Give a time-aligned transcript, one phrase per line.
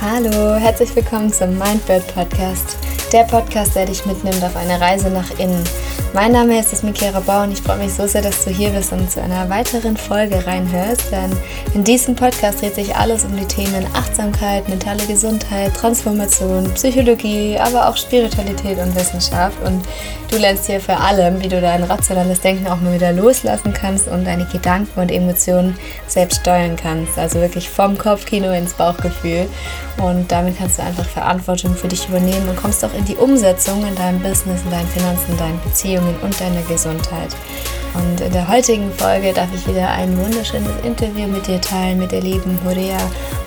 [0.00, 2.76] Hallo, herzlich willkommen zum Mindbird Podcast,
[3.14, 5.62] der Podcast, der dich mitnimmt auf eine Reise nach innen.
[6.14, 8.92] Mein Name ist Mikera Bau und ich freue mich so sehr, dass du hier bist
[8.92, 11.12] und zu einer weiteren Folge reinhörst.
[11.12, 11.30] Denn
[11.74, 17.88] in diesem Podcast dreht sich alles um die Themen Achtsamkeit, mentale Gesundheit, Transformation, Psychologie, aber
[17.88, 19.56] auch Spiritualität und Wissenschaft.
[19.64, 19.84] Und
[20.30, 24.08] du lernst hier vor allem, wie du dein rationales Denken auch mal wieder loslassen kannst
[24.08, 25.76] und deine Gedanken und Emotionen
[26.08, 27.16] selbst steuern kannst.
[27.16, 29.48] Also wirklich vom Kopfkino ins Bauchgefühl.
[30.02, 33.86] Und damit kannst du einfach Verantwortung für dich übernehmen und kommst auch in die Umsetzung
[33.86, 37.34] in deinem Business, in deinen Finanzen, in deinen Beziehungen und deiner Gesundheit.
[37.94, 42.10] Und in der heutigen Folge darf ich wieder ein wunderschönes Interview mit dir teilen, mit
[42.10, 42.98] der lieben Horea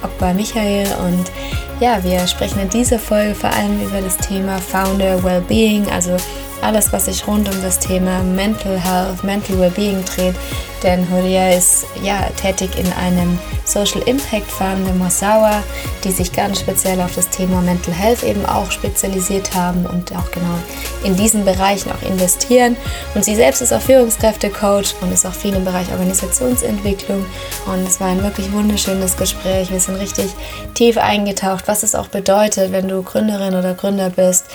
[0.03, 0.87] Okba Michael.
[1.05, 1.31] Und
[1.79, 6.17] ja, wir sprechen in dieser Folge vor allem über das Thema Founder Wellbeing, also
[6.61, 10.35] alles, was sich rund um das Thema Mental Health, Mental Wellbeing dreht.
[10.83, 15.63] Denn Horia ist ja tätig in einem Social Impact Fund, der Masawa,
[16.03, 20.29] die sich ganz speziell auf das Thema Mental Health eben auch spezialisiert haben und auch
[20.31, 20.55] genau
[21.03, 22.77] in diesen Bereichen auch investieren.
[23.15, 27.25] Und sie selbst ist auch Führungskräfte-Coach und ist auch viel im Bereich Organisationsentwicklung.
[27.65, 29.71] Und es war ein wirklich wunderschönes Gespräch.
[29.71, 30.27] Wir sind richtig
[30.75, 34.45] tief eingetaucht, was es auch bedeutet, wenn du Gründerin oder Gründer bist,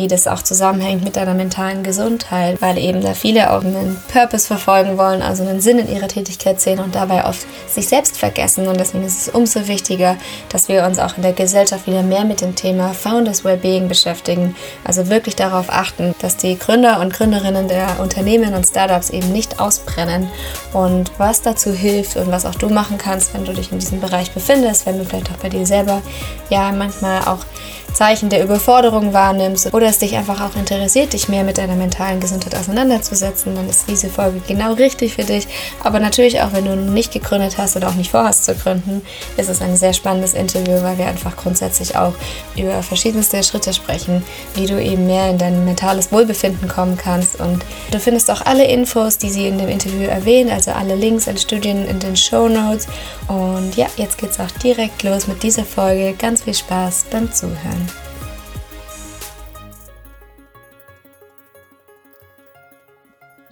[0.00, 4.46] wie das auch zusammenhängt mit deiner mentalen Gesundheit, weil eben da viele auch einen Purpose
[4.46, 8.66] verfolgen wollen, also einen Sinn in ihrer Tätigkeit sehen und dabei oft sich selbst vergessen.
[8.66, 10.16] Und deswegen ist es umso wichtiger,
[10.48, 14.56] dass wir uns auch in der Gesellschaft wieder mehr mit dem Thema Founders Wellbeing beschäftigen.
[14.84, 19.60] Also wirklich darauf achten, dass die Gründer und Gründerinnen der Unternehmen und Startups eben nicht
[19.60, 20.30] ausbrennen
[20.72, 24.00] und was dazu hilft und was auch du machen kannst, wenn du dich in diesem
[24.00, 26.00] Bereich befindest, wenn du vielleicht auch bei dir selber
[26.48, 27.44] ja manchmal auch
[27.92, 32.20] Zeichen der Überforderung wahrnimmst oder es dich einfach auch interessiert, dich mehr mit deiner mentalen
[32.20, 35.46] Gesundheit auseinanderzusetzen, dann ist diese Folge genau richtig für dich.
[35.82, 39.02] Aber natürlich auch, wenn du nicht gegründet hast oder auch nicht vorhast zu gründen,
[39.36, 42.14] ist es ein sehr spannendes Interview, weil wir einfach grundsätzlich auch
[42.56, 44.22] über verschiedenste Schritte sprechen,
[44.54, 47.40] wie du eben mehr in dein mentales Wohlbefinden kommen kannst.
[47.40, 51.26] Und du findest auch alle Infos, die sie in dem Interview erwähnen, also alle Links
[51.26, 52.86] in Studien in den Show Notes.
[53.28, 56.14] Und ja, jetzt geht's auch direkt los mit dieser Folge.
[56.14, 57.79] Ganz viel Spaß beim Zuhören.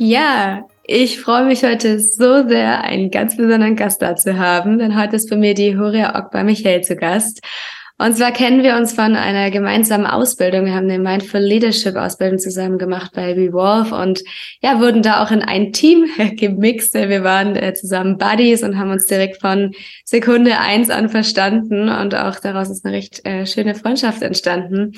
[0.01, 4.97] Ja, ich freue mich heute so sehr, einen ganz besonderen Gast da zu haben, denn
[4.97, 7.41] heute ist bei mir die Horia Okba Michael zu Gast.
[8.01, 10.67] Und zwar kennen wir uns von einer gemeinsamen Ausbildung.
[10.67, 14.23] Wir haben eine Mindful Leadership Ausbildung zusammen gemacht bei Revolve und
[14.63, 16.95] ja, wurden da auch in ein Team gemixt.
[16.95, 19.73] Wir waren äh, zusammen Buddies und haben uns direkt von
[20.05, 24.93] Sekunde eins an verstanden und auch daraus ist eine recht äh, schöne Freundschaft entstanden.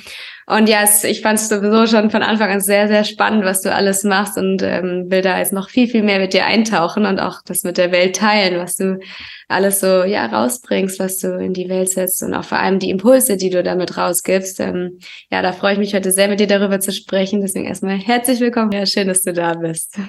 [0.50, 3.62] Und ja, es, ich fand es sowieso schon von Anfang an sehr, sehr spannend, was
[3.62, 7.06] du alles machst und ähm, will da jetzt noch viel, viel mehr mit dir eintauchen
[7.06, 8.98] und auch das mit der Welt teilen, was du
[9.46, 12.90] alles so ja rausbringst, was du in die Welt setzt und auch vor allem die
[12.90, 14.58] Impulse, die du damit rausgibst.
[14.58, 14.98] Ähm,
[15.30, 17.42] ja, da freue ich mich heute sehr, mit dir darüber zu sprechen.
[17.42, 18.72] Deswegen erstmal herzlich willkommen.
[18.72, 20.00] Ja, schön, dass du da bist.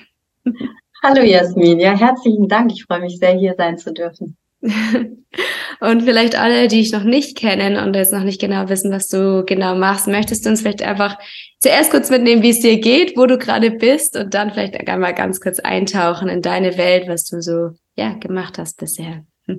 [1.03, 2.71] Hallo Jasmin, ja, herzlichen Dank.
[2.71, 4.37] Ich freue mich sehr, hier sein zu dürfen.
[5.79, 9.07] und vielleicht alle, die ich noch nicht kennen und jetzt noch nicht genau wissen, was
[9.07, 11.17] du genau machst, möchtest du uns vielleicht einfach
[11.59, 15.15] zuerst kurz mitnehmen, wie es dir geht, wo du gerade bist und dann vielleicht einmal
[15.15, 19.25] ganz kurz eintauchen in deine Welt, was du so ja gemacht hast bisher.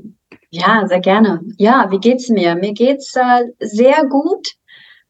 [0.55, 1.41] Ja, sehr gerne.
[1.57, 2.55] Ja, wie geht's mir?
[2.57, 4.53] Mir geht's äh, sehr gut.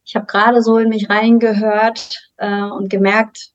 [0.04, 3.50] Ich habe gerade so in mich reingehört äh, und gemerkt,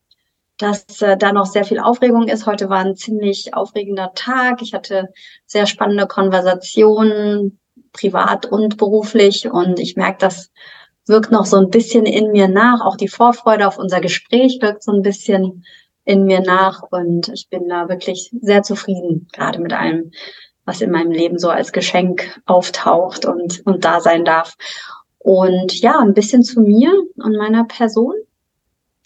[0.58, 2.46] dass äh, da noch sehr viel Aufregung ist.
[2.46, 4.62] Heute war ein ziemlich aufregender Tag.
[4.62, 5.10] Ich hatte
[5.46, 7.60] sehr spannende Konversationen,
[7.94, 9.50] privat und beruflich.
[9.50, 10.52] Und ich merke, das
[11.06, 12.82] wirkt noch so ein bisschen in mir nach.
[12.82, 15.64] Auch die Vorfreude auf unser Gespräch wirkt so ein bisschen
[16.06, 16.82] in mir nach.
[16.90, 20.12] Und ich bin da wirklich sehr zufrieden, gerade mit allem,
[20.66, 24.56] was in meinem Leben so als Geschenk auftaucht und, und da sein darf.
[25.20, 28.14] Und ja, ein bisschen zu mir und meiner Person.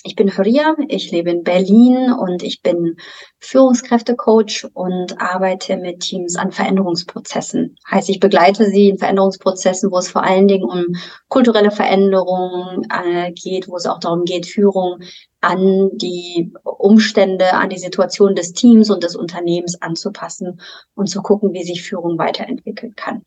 [0.03, 2.97] Ich bin Horia, ich lebe in Berlin und ich bin
[3.37, 7.77] Führungskräftecoach und arbeite mit Teams an Veränderungsprozessen.
[7.89, 10.95] Heißt, ich begleite sie in Veränderungsprozessen, wo es vor allen Dingen um
[11.27, 15.01] kulturelle Veränderungen äh, geht, wo es auch darum geht, Führung
[15.39, 20.61] an die Umstände, an die Situation des Teams und des Unternehmens anzupassen
[20.95, 23.23] und zu gucken, wie sich Führung weiterentwickeln kann.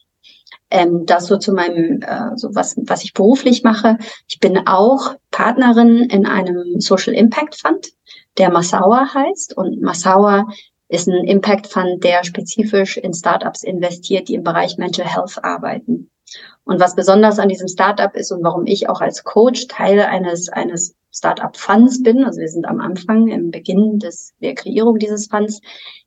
[0.71, 3.99] Ähm, das so zu meinem, äh, so was, was ich beruflich mache.
[4.29, 7.89] Ich bin auch Partnerin in einem Social Impact Fund,
[8.39, 9.57] der Massawa heißt.
[9.57, 10.47] Und Massawa
[10.89, 16.11] ist ein Impact Fund, der spezifisch in Startups investiert, die im Bereich Mental Health arbeiten.
[16.65, 20.49] Und was besonders an diesem Startup ist und warum ich auch als Coach Teil eines,
[20.49, 25.61] eines Startup-Funds bin, also wir sind am Anfang, im Beginn des, der Kreierung dieses Funds,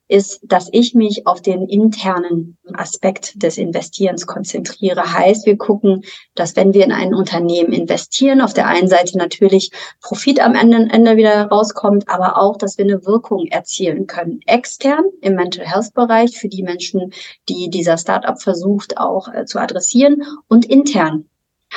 [0.08, 5.12] ist, dass ich mich auf den internen Aspekt des Investierens konzentriere.
[5.12, 6.02] Heißt, wir gucken,
[6.34, 9.70] dass wenn wir in ein Unternehmen investieren, auf der einen Seite natürlich
[10.00, 14.40] Profit am Ende, Ende wieder rauskommt, aber auch, dass wir eine Wirkung erzielen können.
[14.46, 17.12] Extern im Mental Health Bereich für die Menschen,
[17.48, 21.26] die dieser Startup versucht auch äh, zu adressieren und intern.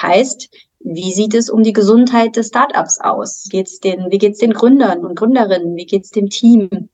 [0.01, 0.49] Heißt,
[0.83, 3.47] wie sieht es um die Gesundheit des Startups aus?
[3.49, 5.75] Geht's den, wie geht's den Gründern und Gründerinnen?
[5.75, 6.89] Wie geht's dem Team?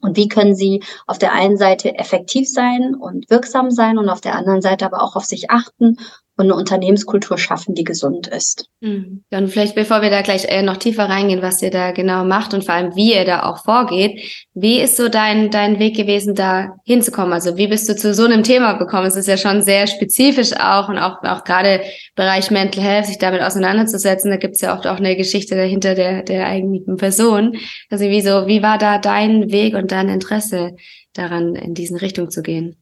[0.00, 4.20] Und wie können sie auf der einen Seite effektiv sein und wirksam sein und auf
[4.20, 5.96] der anderen Seite aber auch auf sich achten
[6.38, 8.70] und eine Unternehmenskultur schaffen, die gesund ist.
[8.80, 9.24] Mhm.
[9.28, 12.54] Dann vielleicht, bevor wir da gleich äh, noch tiefer reingehen, was ihr da genau macht
[12.54, 16.36] und vor allem, wie ihr da auch vorgeht, wie ist so dein, dein Weg gewesen,
[16.36, 17.32] da hinzukommen?
[17.32, 19.06] Also wie bist du zu so einem Thema gekommen?
[19.06, 21.80] Es ist ja schon sehr spezifisch auch und auch, auch gerade
[22.14, 24.30] Bereich Mental Health, sich damit auseinanderzusetzen.
[24.30, 27.56] Da gibt es ja oft auch eine Geschichte dahinter der, der eigentlichen Person.
[27.90, 30.76] Also wie so, wie war da dein Weg und dein Interesse
[31.14, 32.76] daran, in diesen Richtung zu gehen?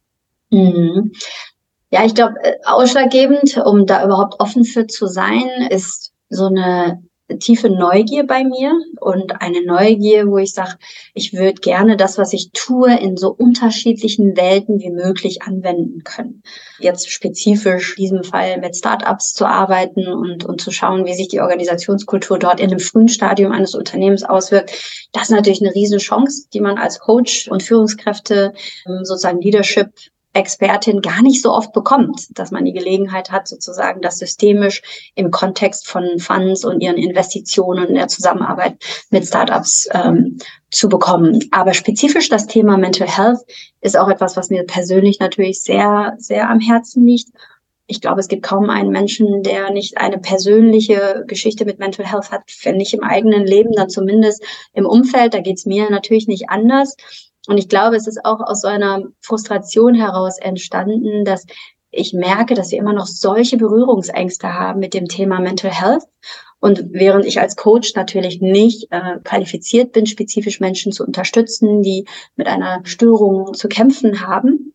[0.50, 1.12] Mhm.
[1.90, 7.02] Ja, ich glaube, äh, ausschlaggebend, um da überhaupt offen für zu sein, ist so eine
[7.40, 10.76] tiefe Neugier bei mir und eine Neugier, wo ich sage,
[11.12, 16.42] ich würde gerne das, was ich tue, in so unterschiedlichen Welten wie möglich anwenden können.
[16.78, 21.28] Jetzt spezifisch in diesem Fall mit Startups zu arbeiten und, und zu schauen, wie sich
[21.28, 24.70] die Organisationskultur dort in einem frühen Stadium eines Unternehmens auswirkt.
[25.12, 28.52] Das ist natürlich eine Riesenchance, die man als Coach und Führungskräfte
[28.86, 29.90] ähm, sozusagen Leadership
[30.36, 35.30] Expertin gar nicht so oft bekommt, dass man die Gelegenheit hat, sozusagen das systemisch im
[35.30, 38.76] Kontext von Funds und ihren Investitionen in der Zusammenarbeit
[39.10, 40.38] mit Startups ähm,
[40.70, 41.40] zu bekommen.
[41.52, 43.40] Aber spezifisch das Thema Mental Health
[43.80, 47.30] ist auch etwas, was mir persönlich natürlich sehr, sehr am Herzen liegt.
[47.88, 52.32] Ich glaube, es gibt kaum einen Menschen, der nicht eine persönliche Geschichte mit Mental Health
[52.32, 54.42] hat, wenn nicht im eigenen Leben, dann zumindest
[54.74, 55.34] im Umfeld.
[55.34, 56.96] Da geht es mir natürlich nicht anders.
[57.46, 61.46] Und ich glaube, es ist auch aus so einer Frustration heraus entstanden, dass
[61.90, 66.04] ich merke, dass wir immer noch solche Berührungsängste haben mit dem Thema Mental Health.
[66.58, 72.06] Und während ich als Coach natürlich nicht äh, qualifiziert bin, spezifisch Menschen zu unterstützen, die
[72.34, 74.72] mit einer Störung zu kämpfen haben,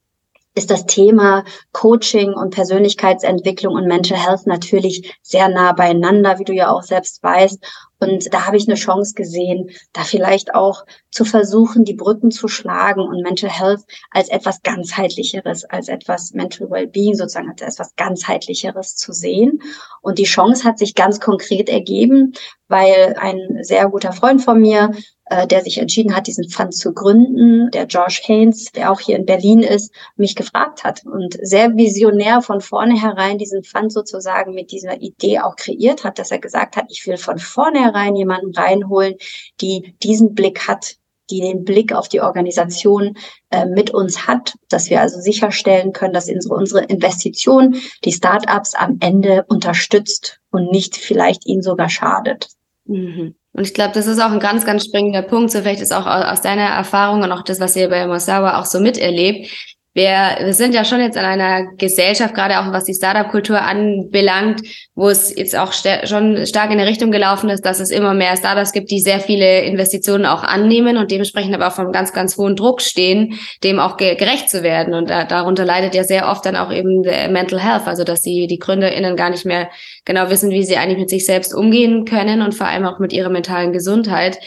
[0.54, 6.54] ist das Thema Coaching und Persönlichkeitsentwicklung und Mental Health natürlich sehr nah beieinander, wie du
[6.54, 7.64] ja auch selbst weißt.
[8.04, 12.48] Und da habe ich eine Chance gesehen, da vielleicht auch zu versuchen, die Brücken zu
[12.48, 18.96] schlagen und Mental Health als etwas ganzheitlicheres, als etwas Mental Wellbeing sozusagen als etwas ganzheitlicheres
[18.96, 19.62] zu sehen.
[20.02, 22.34] Und die Chance hat sich ganz konkret ergeben,
[22.68, 24.92] weil ein sehr guter Freund von mir
[25.32, 29.16] äh, der sich entschieden hat, diesen Fund zu gründen, der George Haynes, der auch hier
[29.16, 34.74] in Berlin ist, mich gefragt hat und sehr visionär von vornherein diesen Fund sozusagen mit
[34.74, 39.16] dieser Idee auch kreiert hat, dass er gesagt hat, ich will von vornherein jemanden reinholen,
[39.62, 40.98] die diesen Blick hat,
[41.30, 43.16] die den Blick auf die Organisation
[43.52, 48.76] äh, mit uns hat, dass wir also sicherstellen können, dass unsere, unsere Investition die Startups
[48.76, 52.50] am Ende unterstützt und nicht vielleicht ihnen sogar schadet.
[52.84, 53.36] Mhm.
[53.54, 55.52] Und ich glaube, das ist auch ein ganz, ganz springender Punkt.
[55.52, 58.66] So vielleicht ist auch aus deiner Erfahrung und auch das, was ihr bei Mosawa auch
[58.66, 59.50] so miterlebt,
[59.94, 64.62] wir, wir sind ja schon jetzt in einer Gesellschaft, gerade auch was die Startup-Kultur anbelangt,
[64.96, 68.14] wo es jetzt auch st schon stark in eine Richtung gelaufen ist, dass es immer
[68.14, 72.14] mehr Startups gibt, die sehr viele Investitionen auch annehmen und dementsprechend aber auch vom ganz,
[72.14, 74.94] ganz hohen Druck stehen, dem auch ge gerecht zu werden.
[74.94, 78.48] Und da, darunter leidet ja sehr oft dann auch eben Mental Health, also dass die,
[78.48, 79.70] die GründerInnen gar nicht mehr
[80.06, 83.12] genau wissen, wie sie eigentlich mit sich selbst umgehen können und vor allem auch mit
[83.12, 84.40] ihrer mentalen Gesundheit.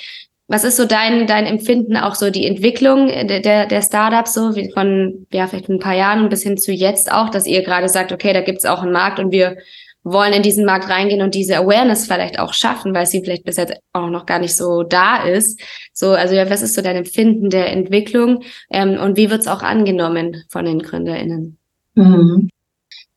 [0.47, 4.71] Was ist so dein, dein Empfinden, auch so die Entwicklung der, der, Startups, so wie
[4.73, 8.13] von ja, vielleicht ein paar Jahren bis hin zu jetzt auch, dass ihr gerade sagt,
[8.13, 9.57] okay, da gibt's auch einen Markt und wir
[10.03, 13.57] wollen in diesen Markt reingehen und diese Awareness vielleicht auch schaffen, weil sie vielleicht bis
[13.57, 15.61] jetzt auch noch gar nicht so da ist.
[15.95, 19.63] So, also ja, was ist so dein Empfinden der Entwicklung ähm, und wie wird's auch
[19.63, 21.59] angenommen von den GründerInnen?
[21.95, 22.51] Mhm.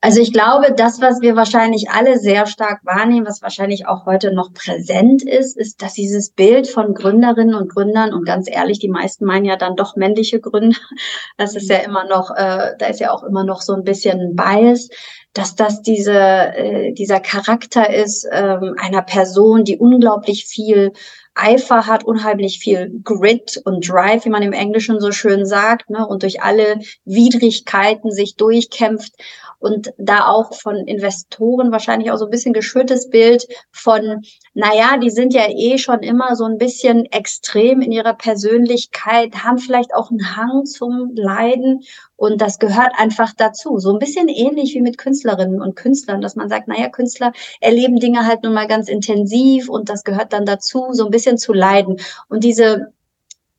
[0.00, 4.32] Also ich glaube, das, was wir wahrscheinlich alle sehr stark wahrnehmen, was wahrscheinlich auch heute
[4.32, 8.88] noch präsent ist, ist, dass dieses Bild von Gründerinnen und Gründern und ganz ehrlich, die
[8.88, 10.76] meisten meinen ja dann doch männliche Gründer,
[11.36, 14.36] das ist ja immer noch, äh, da ist ja auch immer noch so ein bisschen
[14.36, 14.88] Bias,
[15.32, 20.92] dass das diese, äh, dieser Charakter ist ähm, einer Person, die unglaublich viel
[21.34, 26.06] Eifer hat, unheimlich viel Grit und Drive, wie man im Englischen so schön sagt, ne,
[26.06, 29.12] und durch alle Widrigkeiten sich durchkämpft
[29.58, 34.22] und da auch von Investoren wahrscheinlich auch so ein bisschen geschürtes Bild von,
[34.54, 39.58] naja, die sind ja eh schon immer so ein bisschen extrem in ihrer Persönlichkeit, haben
[39.58, 41.82] vielleicht auch einen Hang zum Leiden
[42.16, 43.78] und das gehört einfach dazu.
[43.78, 47.98] So ein bisschen ähnlich wie mit Künstlerinnen und Künstlern, dass man sagt, naja, Künstler erleben
[47.98, 51.52] Dinge halt nun mal ganz intensiv und das gehört dann dazu, so ein bisschen zu
[51.52, 51.96] leiden.
[52.28, 52.92] Und diese,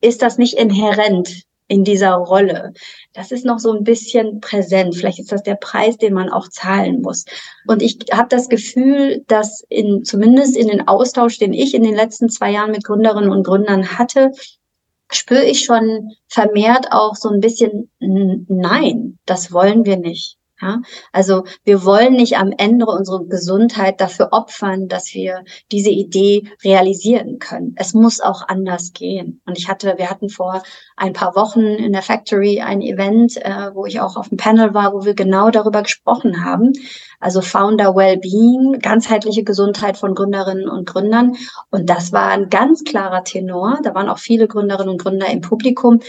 [0.02, 2.74] ist das nicht inhärent in dieser Rolle?
[3.14, 4.96] Das ist noch so ein bisschen präsent.
[4.96, 7.24] Vielleicht ist das der Preis, den man auch zahlen muss.
[7.68, 11.96] Und ich habe das Gefühl, dass in, zumindest in den Austausch, den ich in den
[11.96, 14.32] letzten zwei Jahren mit Gründerinnen und Gründern hatte,
[15.12, 20.39] spüre ich schon vermehrt auch so ein bisschen, nein, das wollen wir nicht.
[20.62, 20.82] Ja,
[21.14, 27.40] also wir wollen nicht am Ende unsere Gesundheit dafür opfern, dass wir diese Idee realisieren
[27.40, 27.76] können.
[27.78, 29.42] Es muss auch anders gehen.
[29.46, 30.62] Und ich hatte, wir hatten vor
[30.98, 34.74] ein paar Wochen in der Factory ein Event, äh, wo ich auch auf dem Panel
[34.74, 36.74] war, wo wir genau darüber gesprochen haben.
[37.22, 41.38] Also Founder Wellbeing, ganzheitliche Gesundheit von Gründerinnen und Gründern.
[41.70, 43.80] Und das war ein ganz klarer Tenor.
[43.84, 46.02] Da waren auch viele Gründerinnen und Gründer im Publikum,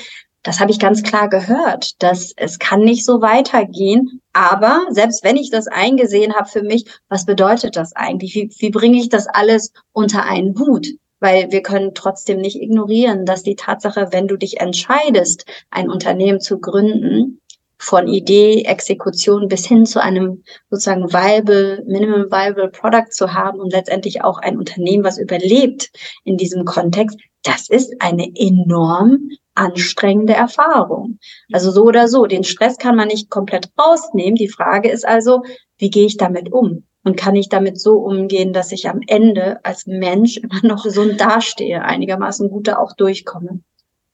[0.42, 4.20] das habe ich ganz klar gehört, dass es kann nicht so weitergehen.
[4.32, 8.34] Aber selbst wenn ich das eingesehen habe für mich, was bedeutet das eigentlich?
[8.34, 10.86] Wie, wie bringe ich das alles unter einen Hut?
[11.18, 16.40] Weil wir können trotzdem nicht ignorieren, dass die Tatsache, wenn du dich entscheidest, ein Unternehmen
[16.40, 17.40] zu gründen,
[17.80, 23.72] von Idee, Exekution bis hin zu einem sozusagen viable, minimum viable Product zu haben und
[23.72, 25.90] letztendlich auch ein Unternehmen, was überlebt
[26.24, 29.30] in diesem Kontext, das ist eine enorm
[29.60, 31.18] anstrengende Erfahrung.
[31.52, 34.34] Also so oder so, den Stress kann man nicht komplett rausnehmen.
[34.34, 35.42] Die Frage ist also,
[35.78, 36.84] wie gehe ich damit um?
[37.02, 41.20] Und kann ich damit so umgehen, dass ich am Ende als Mensch immer noch gesund
[41.20, 43.60] dastehe, einigermaßen gut da auch durchkomme?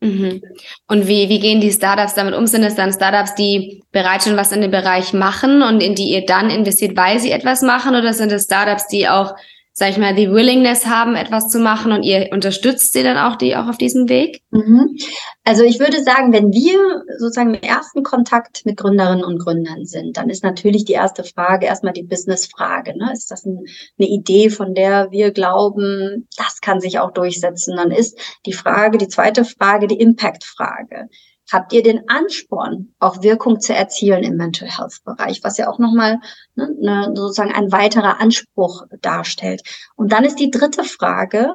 [0.01, 0.43] Mhm.
[0.89, 2.47] Und wie, wie gehen die Startups damit um?
[2.47, 6.11] Sind es dann Startups, die bereits schon was in dem Bereich machen und in die
[6.11, 7.95] ihr dann investiert, weil sie etwas machen?
[7.95, 9.35] Oder sind es Startups, die auch
[9.79, 13.37] sag ich mal, die Willingness haben, etwas zu machen und ihr unterstützt sie dann auch
[13.37, 14.41] die auch auf diesem Weg?
[14.51, 14.97] Mhm.
[15.45, 20.17] Also ich würde sagen, wenn wir sozusagen im ersten Kontakt mit Gründerinnen und Gründern sind,
[20.17, 22.97] dann ist natürlich die erste Frage erstmal die Business-Frage.
[22.97, 23.13] Ne?
[23.13, 23.67] Ist das ein,
[23.99, 27.77] eine Idee, von der wir glauben, das kann sich auch durchsetzen?
[27.77, 31.11] Dann ist die Frage, die zweite Frage, die Impact-Frage
[31.51, 35.79] habt ihr den Ansporn, auch Wirkung zu erzielen im Mental Health Bereich, was ja auch
[35.79, 36.19] nochmal
[36.55, 39.63] ne, ne, sozusagen ein weiterer Anspruch darstellt.
[39.95, 41.55] Und dann ist die dritte Frage,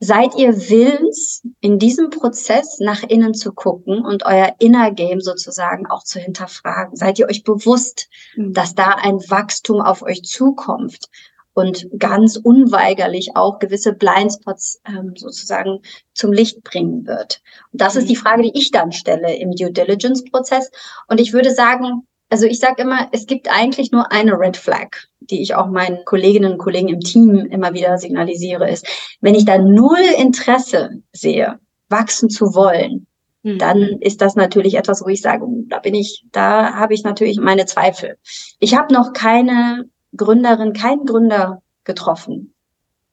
[0.00, 5.86] seid ihr willens, in diesem Prozess nach innen zu gucken und euer Inner Game sozusagen
[5.86, 6.96] auch zu hinterfragen?
[6.96, 8.52] Seid ihr euch bewusst, mhm.
[8.52, 11.08] dass da ein Wachstum auf euch zukommt?
[11.54, 15.80] Und ganz unweigerlich auch gewisse Blindspots ähm, sozusagen
[16.12, 17.40] zum Licht bringen wird.
[17.72, 18.00] Und das mhm.
[18.00, 20.70] ist die Frage, die ich dann stelle im Due Diligence Prozess.
[21.08, 24.88] Und ich würde sagen, also ich sage immer, es gibt eigentlich nur eine Red Flag,
[25.20, 28.86] die ich auch meinen Kolleginnen und Kollegen im Team immer wieder signalisiere, ist,
[29.20, 33.06] wenn ich da null Interesse sehe, wachsen zu wollen,
[33.44, 33.58] mhm.
[33.58, 37.38] dann ist das natürlich etwas, wo ich sage, da bin ich, da habe ich natürlich
[37.38, 38.16] meine Zweifel.
[38.58, 39.84] Ich habe noch keine
[40.16, 42.54] Gründerin, keinen Gründer getroffen,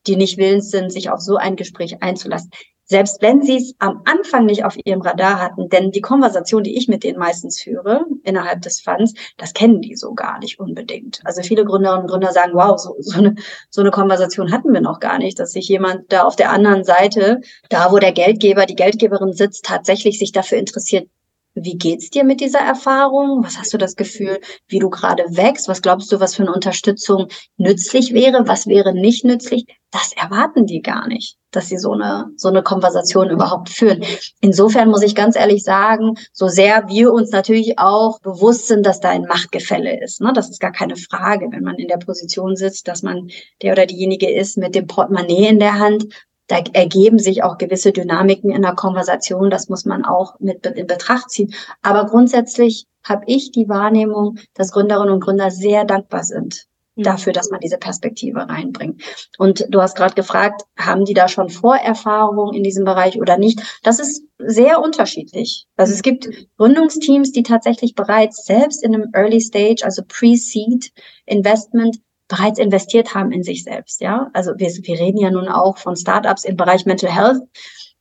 [0.08, 2.52] die nicht willens sind, sich auf so ein Gespräch einzulassen.
[2.92, 6.78] Selbst wenn sie es am Anfang nicht auf ihrem Radar hatten, denn die Konversation, die
[6.78, 11.22] ich mit denen meistens führe innerhalb des Funds, das kennen die so gar nicht unbedingt.
[11.24, 13.36] Also viele Gründerinnen und Gründer sagen, wow, so, so, eine,
[13.70, 16.84] so eine Konversation hatten wir noch gar nicht, dass sich jemand da auf der anderen
[16.84, 17.40] Seite,
[17.70, 21.08] da wo der Geldgeber, die Geldgeberin sitzt, tatsächlich sich dafür interessiert,
[21.54, 23.44] wie geht's dir mit dieser Erfahrung?
[23.44, 25.68] Was hast du das Gefühl, wie du gerade wächst?
[25.68, 27.28] Was glaubst du, was für eine Unterstützung
[27.58, 28.48] nützlich wäre?
[28.48, 29.66] Was wäre nicht nützlich?
[29.92, 34.06] Das erwarten die gar nicht, dass sie so eine, so eine Konversation überhaupt führen.
[34.40, 39.02] Insofern muss ich ganz ehrlich sagen, so sehr wir uns natürlich auch bewusst sind, dass
[39.02, 40.22] da ein Machtgefälle ist.
[40.22, 40.32] Ne?
[40.34, 43.30] Das ist gar keine Frage, wenn man in der Position sitzt, dass man
[43.62, 46.06] der oder diejenige ist mit dem Portemonnaie in der Hand
[46.52, 49.50] da ergeben sich auch gewisse Dynamiken in der Konversation.
[49.50, 51.54] Das muss man auch mit in Betracht ziehen.
[51.82, 57.04] Aber grundsätzlich habe ich die Wahrnehmung, dass Gründerinnen und Gründer sehr dankbar sind mhm.
[57.04, 59.02] dafür, dass man diese Perspektive reinbringt.
[59.38, 63.62] Und du hast gerade gefragt, haben die da schon Vorerfahrung in diesem Bereich oder nicht?
[63.84, 65.68] Das ist sehr unterschiedlich.
[65.78, 70.92] Also es gibt Gründungsteams, die tatsächlich bereits selbst in einem Early Stage, also Pre-Seed
[71.26, 72.00] Investment,
[72.32, 74.00] bereits investiert haben in sich selbst.
[74.00, 77.42] Ja, also wir, wir reden ja nun auch von Startups im Bereich Mental Health.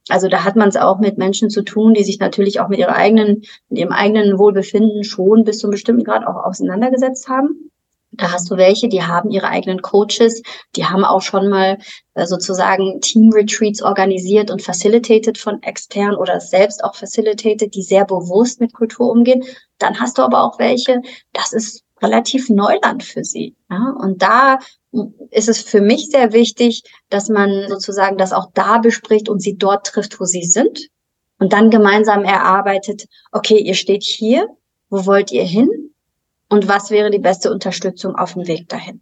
[0.09, 2.79] Also da hat man es auch mit Menschen zu tun, die sich natürlich auch mit
[2.79, 7.71] ihrer eigenen, mit ihrem eigenen Wohlbefinden schon bis zu einem bestimmten Grad auch auseinandergesetzt haben.
[8.13, 10.43] Da hast du welche, die haben ihre eigenen Coaches,
[10.75, 11.79] die haben auch schon mal
[12.15, 18.61] äh, sozusagen Team-Retreats organisiert und facilitated von extern oder selbst auch facilitated, die sehr bewusst
[18.61, 19.45] mit Kultur umgehen.
[19.79, 23.57] Dann hast du aber auch welche, das ist relativ Neuland für sie.
[23.71, 23.95] Ja?
[23.99, 24.59] Und da
[25.31, 29.57] ist es für mich sehr wichtig, dass man sozusagen das auch da bespricht und sie
[29.57, 30.89] dort trifft, wo sie sind.
[31.39, 34.47] Und dann gemeinsam erarbeitet, okay, ihr steht hier,
[34.91, 35.69] wo wollt ihr hin?
[36.49, 39.01] Und was wäre die beste Unterstützung auf dem Weg dahin?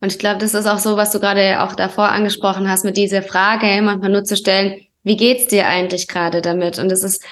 [0.00, 2.96] Und ich glaube, das ist auch so, was du gerade auch davor angesprochen hast, mit
[2.96, 6.78] dieser Frage manchmal nur zu stellen, wie geht's dir eigentlich gerade damit?
[6.78, 7.24] Und es ist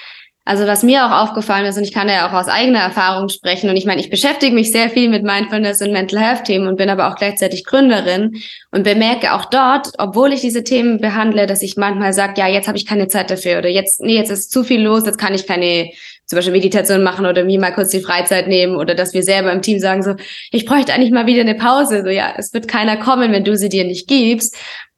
[0.47, 3.69] also was mir auch aufgefallen ist, und ich kann ja auch aus eigener Erfahrung sprechen,
[3.69, 6.77] und ich meine, ich beschäftige mich sehr viel mit Mindfulness und Mental Health Themen und
[6.77, 11.61] bin aber auch gleichzeitig Gründerin und bemerke auch dort, obwohl ich diese Themen behandle, dass
[11.61, 14.49] ich manchmal sage, ja, jetzt habe ich keine Zeit dafür oder jetzt, nee, jetzt ist
[14.49, 15.91] zu viel los, jetzt kann ich keine
[16.25, 19.51] zum Beispiel Meditation machen oder mir mal kurz die Freizeit nehmen oder dass wir selber
[19.51, 20.15] im Team sagen so,
[20.51, 22.03] ich bräuchte eigentlich mal wieder eine Pause.
[22.03, 24.55] So, ja, es wird keiner kommen, wenn du sie dir nicht gibst.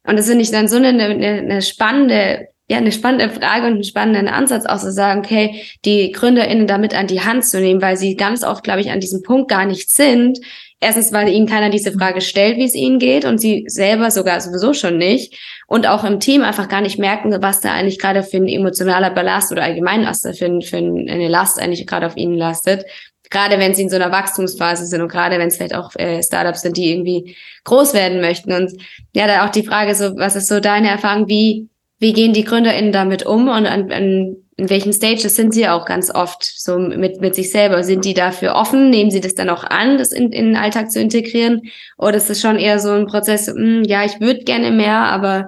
[0.08, 3.74] Und das finde ich dann so eine, eine, eine spannende ja, eine spannende Frage und
[3.74, 7.82] einen spannenden Ansatz auch zu sagen, okay, die GründerInnen damit an die Hand zu nehmen,
[7.82, 10.40] weil sie ganz oft, glaube ich, an diesem Punkt gar nicht sind.
[10.80, 14.40] Erstens, weil ihnen keiner diese Frage stellt, wie es ihnen geht und sie selber sogar
[14.40, 15.36] sowieso schon nicht.
[15.66, 19.10] Und auch im Team einfach gar nicht merken, was da eigentlich gerade für ein emotionaler
[19.10, 22.86] Ballast oder allgemein was da für, für eine Last eigentlich gerade auf ihnen lastet.
[23.32, 26.22] Gerade wenn sie in so einer Wachstumsphase sind und gerade wenn es vielleicht auch äh,
[26.22, 28.54] Startups sind, die irgendwie groß werden möchten.
[28.54, 28.72] Und
[29.16, 31.68] ja, da auch die Frage so, was ist so deine Erfahrung, wie
[32.00, 35.86] wie gehen die GründerInnen damit um und an, an in welchen Stages sind sie auch
[35.86, 37.84] ganz oft so mit, mit sich selber?
[37.84, 38.90] Sind die dafür offen?
[38.90, 41.62] Nehmen sie das dann auch an, das in, in den Alltag zu integrieren?
[41.98, 44.98] Oder ist es schon eher so ein Prozess, mh, hm, ja, ich würde gerne mehr,
[44.98, 45.48] aber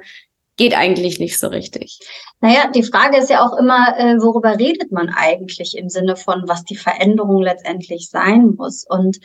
[0.56, 2.00] geht eigentlich nicht so richtig?
[2.40, 6.44] Naja, die Frage ist ja auch immer, äh, worüber redet man eigentlich im Sinne von,
[6.48, 8.86] was die Veränderung letztendlich sein muss?
[8.88, 9.20] Und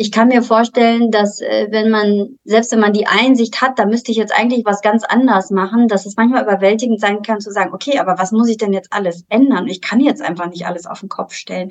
[0.00, 3.84] ich kann mir vorstellen, dass äh, wenn man, selbst wenn man die Einsicht hat, da
[3.84, 7.50] müsste ich jetzt eigentlich was ganz anders machen, dass es manchmal überwältigend sein kann zu
[7.50, 9.66] sagen, okay, aber was muss ich denn jetzt alles ändern?
[9.66, 11.68] Ich kann jetzt einfach nicht alles auf den Kopf stellen.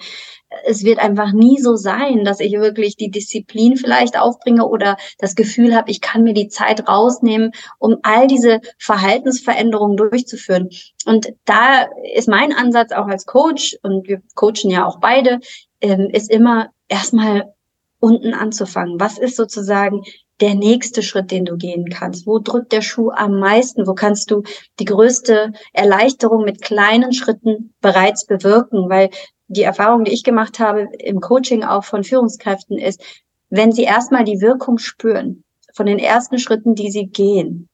[0.64, 5.34] Es wird einfach nie so sein, dass ich wirklich die Disziplin vielleicht aufbringe oder das
[5.34, 10.70] Gefühl habe, ich kann mir die Zeit rausnehmen, um all diese Verhaltensveränderungen durchzuführen.
[11.08, 15.40] Und da ist mein Ansatz auch als Coach, und wir coachen ja auch beide,
[15.82, 17.56] ähm, ist immer erstmal
[18.00, 19.00] unten anzufangen.
[19.00, 20.04] Was ist sozusagen
[20.42, 22.26] der nächste Schritt, den du gehen kannst?
[22.26, 23.88] Wo drückt der Schuh am meisten?
[23.88, 24.44] Wo kannst du
[24.80, 28.90] die größte Erleichterung mit kleinen Schritten bereits bewirken?
[28.90, 29.10] Weil
[29.48, 33.02] die Erfahrung, die ich gemacht habe im Coaching auch von Führungskräften ist,
[33.50, 37.68] wenn sie erstmal die Wirkung spüren von den ersten Schritten, die sie gehen,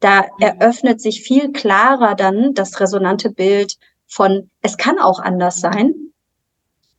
[0.00, 0.26] da mhm.
[0.40, 5.93] eröffnet sich viel klarer dann das resonante Bild von, es kann auch anders sein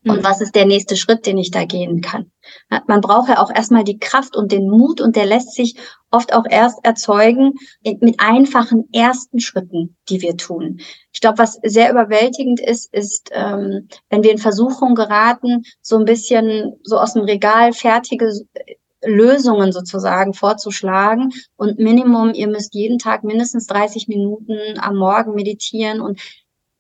[0.08, 0.24] und mhm.
[0.24, 2.32] was ist der nächste Schritt, den ich da gehen kann?
[2.88, 5.76] Man braucht ja auch erstmal die Kraft und den Mut und der lässt sich
[6.12, 10.80] oft auch erst erzeugen mit einfachen ersten Schritten, die wir tun.
[11.12, 16.06] Ich glaube, was sehr überwältigend ist, ist, ähm, wenn wir in Versuchung geraten, so ein
[16.06, 18.32] bisschen so aus dem Regal fertige
[19.04, 26.02] Lösungen sozusagen vorzuschlagen und Minimum, ihr müsst jeden Tag mindestens 30 Minuten am Morgen meditieren
[26.02, 26.20] und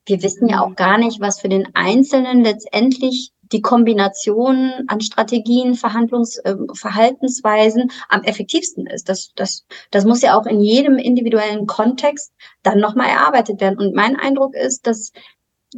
[0.05, 5.75] wir wissen ja auch gar nicht, was für den Einzelnen letztendlich die Kombination an Strategien,
[5.75, 9.09] Verhandlungs-, äh, Verhaltensweisen am effektivsten ist.
[9.09, 13.77] Das, das, das muss ja auch in jedem individuellen Kontext dann nochmal erarbeitet werden.
[13.77, 15.11] Und mein Eindruck ist, dass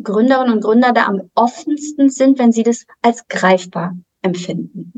[0.01, 4.93] Gründerinnen und Gründer da am offensten sind, wenn sie das als greifbar empfinden.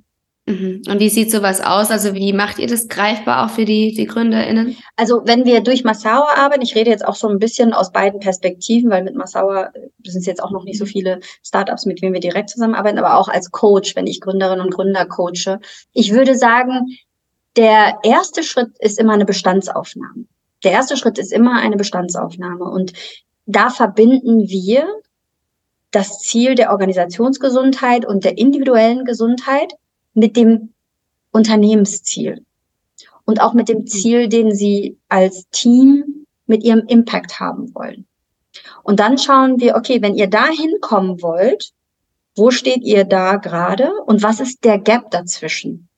[0.50, 0.82] Mhm.
[0.90, 1.92] Und wie sieht sowas aus?
[1.92, 4.76] Also wie macht ihr das greifbar auch für die, die GründerInnen?
[4.96, 8.20] Also wenn wir durch Massaua arbeiten, ich rede jetzt auch so ein bisschen aus beiden
[8.20, 12.02] Perspektiven, weil mit Massaua äh, sind es jetzt auch noch nicht so viele Startups, mit
[12.02, 15.60] denen wir direkt zusammenarbeiten, aber auch als Coach, wenn ich Gründerinnen und Gründer coache.
[15.94, 16.98] Ich würde sagen,
[17.56, 20.26] der erste Schritt ist immer eine Bestandsaufnahme.
[20.64, 22.64] Der erste Schritt ist immer eine Bestandsaufnahme.
[22.64, 22.94] Und
[23.46, 24.88] da verbinden wir
[25.92, 29.74] das Ziel der Organisationsgesundheit und der individuellen Gesundheit
[30.20, 30.74] mit dem
[31.32, 32.46] Unternehmensziel
[33.26, 38.06] und auch mit dem Ziel, den sie als Team mit ihrem Impact haben wollen.
[38.84, 41.72] Und dann schauen wir, okay, wenn ihr da hinkommen wollt,
[42.36, 45.90] wo steht ihr da gerade und was ist der Gap dazwischen?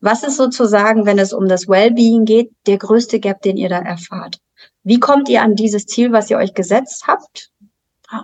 [0.00, 3.78] Was ist sozusagen, wenn es um das Wellbeing geht, der größte Gap, den ihr da
[3.78, 4.38] erfahrt?
[4.82, 7.50] Wie kommt ihr an dieses Ziel, was ihr euch gesetzt habt?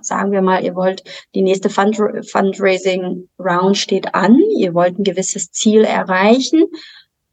[0.03, 1.03] Sagen wir mal, ihr wollt,
[1.35, 1.97] die nächste Fund
[2.31, 6.65] Fundraising Round steht an, ihr wollt ein gewisses Ziel erreichen.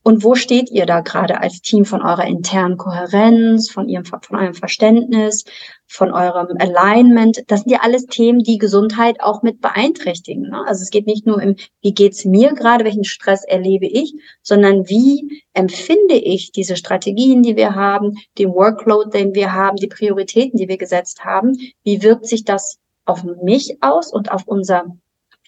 [0.03, 4.39] Und wo steht ihr da gerade als Team von eurer internen Kohärenz, von ihrem, von
[4.39, 5.43] eurem Verständnis,
[5.87, 7.43] von eurem Alignment?
[7.47, 10.49] Das sind ja alles Themen, die Gesundheit auch mit beeinträchtigen.
[10.49, 10.63] Ne?
[10.67, 14.87] Also es geht nicht nur im, wie geht's mir gerade, welchen Stress erlebe ich, sondern
[14.89, 20.57] wie empfinde ich diese Strategien, die wir haben, den Workload, den wir haben, die Prioritäten,
[20.57, 21.57] die wir gesetzt haben?
[21.83, 24.85] Wie wirkt sich das auf mich aus und auf unser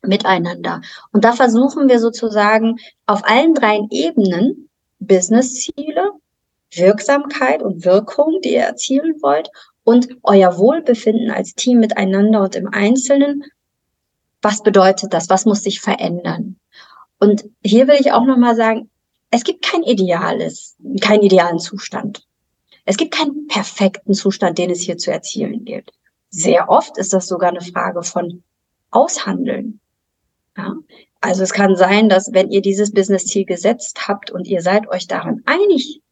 [0.03, 0.81] miteinander.
[1.11, 6.11] Und da versuchen wir sozusagen auf allen drei Ebenen Business-Ziele,
[6.71, 9.49] Wirksamkeit und Wirkung, die ihr erzielen wollt,
[9.89, 13.43] und euer Wohlbefinden als Team miteinander und im Einzelnen.
[14.39, 15.31] Was bedeutet das?
[15.31, 16.57] Was muss sich verändern?
[17.19, 18.91] Und hier will ich auch nochmal sagen,
[19.31, 22.23] es gibt kein ideales, keinen idealen Zustand.
[22.85, 25.91] Es gibt keinen perfekten Zustand, den es hier zu erzielen gilt.
[26.29, 28.43] Sehr oft ist das sogar eine Frage von
[28.91, 29.79] Aushandeln.
[30.55, 30.75] Ja?
[31.19, 35.07] Also es kann sein, dass wenn ihr dieses Business-Ziel gesetzt habt und ihr seid euch
[35.07, 36.03] daran einig,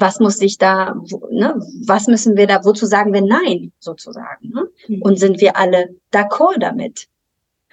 [0.00, 0.94] was muss sich da,
[1.30, 4.50] ne, was müssen wir da, wozu sagen wir Nein sozusagen?
[4.50, 4.68] Ne?
[4.88, 5.02] Mhm.
[5.02, 7.08] Und sind wir alle d'accord damit?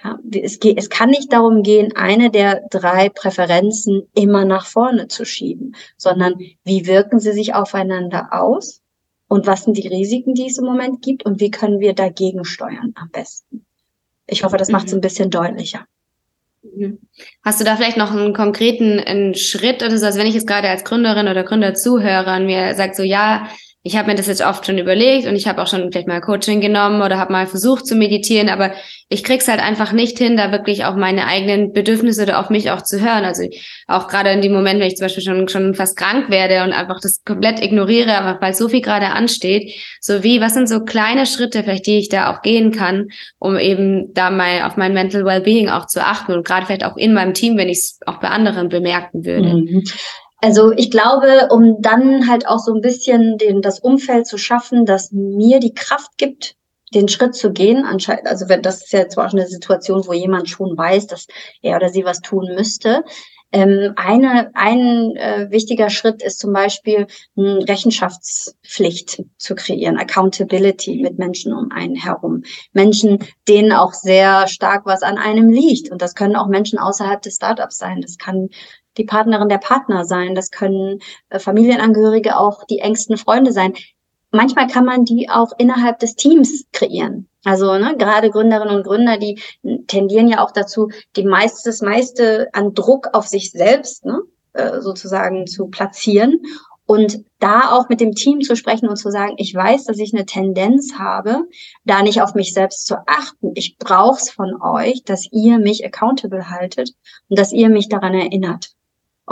[0.02, 5.06] Ja, es, geht, es kann nicht darum gehen, eine der drei Präferenzen immer nach vorne
[5.06, 8.82] zu schieben, sondern wie wirken sie sich aufeinander aus
[9.28, 12.44] und was sind die Risiken, die es im Moment gibt und wie können wir dagegen
[12.44, 13.64] steuern am besten.
[14.26, 14.98] Ich hoffe, das macht es mhm.
[14.98, 15.86] ein bisschen deutlicher.
[16.62, 16.98] Mhm.
[17.44, 20.46] Hast du da vielleicht noch einen konkreten einen Schritt oder so, also wenn ich jetzt
[20.46, 23.48] gerade als Gründerin oder Gründer zuhöre und mir sagt so, ja,
[23.84, 26.20] ich habe mir das jetzt oft schon überlegt und ich habe auch schon vielleicht mal
[26.20, 28.72] Coaching genommen oder habe mal versucht zu meditieren, aber
[29.08, 32.70] ich krieg's halt einfach nicht hin, da wirklich auch meine eigenen Bedürfnisse oder auf mich
[32.70, 33.24] auch zu hören.
[33.24, 33.42] Also
[33.88, 36.72] auch gerade in dem Moment, wenn ich zum Beispiel schon schon fast krank werde und
[36.72, 40.84] einfach das komplett ignoriere, aber weil so viel gerade ansteht, so wie was sind so
[40.84, 43.08] kleine Schritte, vielleicht die ich da auch gehen kann,
[43.40, 46.96] um eben da mal auf mein Mental Wellbeing auch zu achten und gerade vielleicht auch
[46.96, 49.54] in meinem Team, wenn ich es auch bei anderen bemerken würde.
[49.54, 49.82] Mhm.
[50.42, 54.84] Also ich glaube, um dann halt auch so ein bisschen den, das Umfeld zu schaffen,
[54.84, 56.56] das mir die Kraft gibt,
[56.92, 60.12] den Schritt zu gehen, anscheinend, also wenn das ist ja zwar auch eine Situation, wo
[60.12, 61.28] jemand schon weiß, dass
[61.62, 63.04] er oder sie was tun müsste.
[63.52, 71.18] Ähm, eine, ein äh, wichtiger Schritt ist zum Beispiel eine Rechenschaftspflicht zu kreieren, Accountability mit
[71.18, 72.42] Menschen um einen herum.
[72.72, 75.90] Menschen, denen auch sehr stark was an einem liegt.
[75.92, 78.00] Und das können auch Menschen außerhalb des Startups sein.
[78.00, 78.48] Das kann
[78.96, 81.00] die Partnerin der Partner sein, das können
[81.30, 83.74] äh, Familienangehörige auch die engsten Freunde sein.
[84.30, 87.28] Manchmal kann man die auch innerhalb des Teams kreieren.
[87.44, 89.40] Also ne, gerade Gründerinnen und Gründer, die
[89.88, 94.80] tendieren ja auch dazu, die meiste, das meiste an Druck auf sich selbst ne, äh,
[94.80, 96.40] sozusagen zu platzieren
[96.86, 100.12] und da auch mit dem Team zu sprechen und zu sagen, ich weiß, dass ich
[100.12, 101.48] eine Tendenz habe,
[101.84, 103.52] da nicht auf mich selbst zu achten.
[103.54, 106.92] Ich brauche es von euch, dass ihr mich accountable haltet
[107.28, 108.71] und dass ihr mich daran erinnert.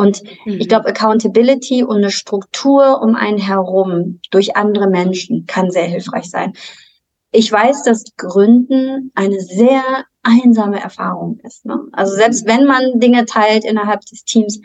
[0.00, 0.58] Und mhm.
[0.58, 6.30] ich glaube, Accountability und eine Struktur um einen herum durch andere Menschen kann sehr hilfreich
[6.30, 6.54] sein.
[7.32, 9.82] Ich weiß, dass Gründen eine sehr
[10.22, 11.66] einsame Erfahrung ist.
[11.66, 11.78] Ne?
[11.92, 14.60] Also selbst wenn man Dinge teilt innerhalb des Teams,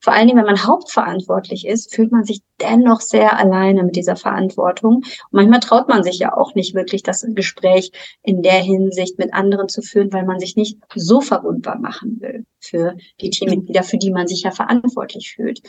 [0.00, 4.16] vor allen Dingen, wenn man hauptverantwortlich ist, fühlt man sich dennoch sehr alleine mit dieser
[4.16, 4.96] Verantwortung.
[4.96, 9.34] Und manchmal traut man sich ja auch nicht wirklich, das Gespräch in der Hinsicht mit
[9.34, 13.98] anderen zu führen, weil man sich nicht so verwundbar machen will für die Teammitglieder, für
[13.98, 15.60] die man sich ja verantwortlich fühlt.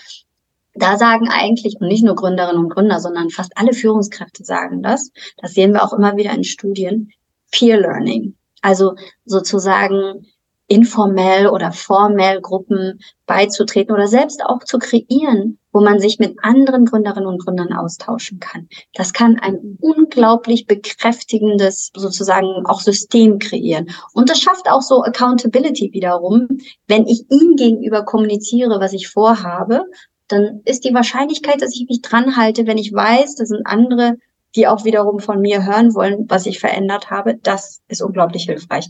[0.74, 5.12] Da sagen eigentlich, und nicht nur Gründerinnen und Gründer, sondern fast alle Führungskräfte sagen das,
[5.38, 7.12] das sehen wir auch immer wieder in Studien,
[7.52, 8.36] Peer Learning.
[8.62, 10.26] Also sozusagen
[10.72, 16.86] informell oder formell Gruppen beizutreten oder selbst auch zu kreieren, wo man sich mit anderen
[16.86, 18.70] Gründerinnen und Gründern austauschen kann.
[18.94, 23.90] Das kann ein unglaublich bekräftigendes sozusagen auch System kreieren.
[24.14, 26.48] Und das schafft auch so Accountability wiederum.
[26.88, 29.84] Wenn ich ihm gegenüber kommuniziere, was ich vorhabe,
[30.30, 34.16] dann ist die Wahrscheinlichkeit, dass ich mich dran halte, wenn ich weiß, das sind andere,
[34.56, 38.88] die auch wiederum von mir hören wollen, was ich verändert habe, das ist unglaublich hilfreich.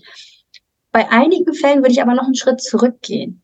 [0.91, 3.41] Bei einigen Fällen würde ich aber noch einen Schritt zurückgehen.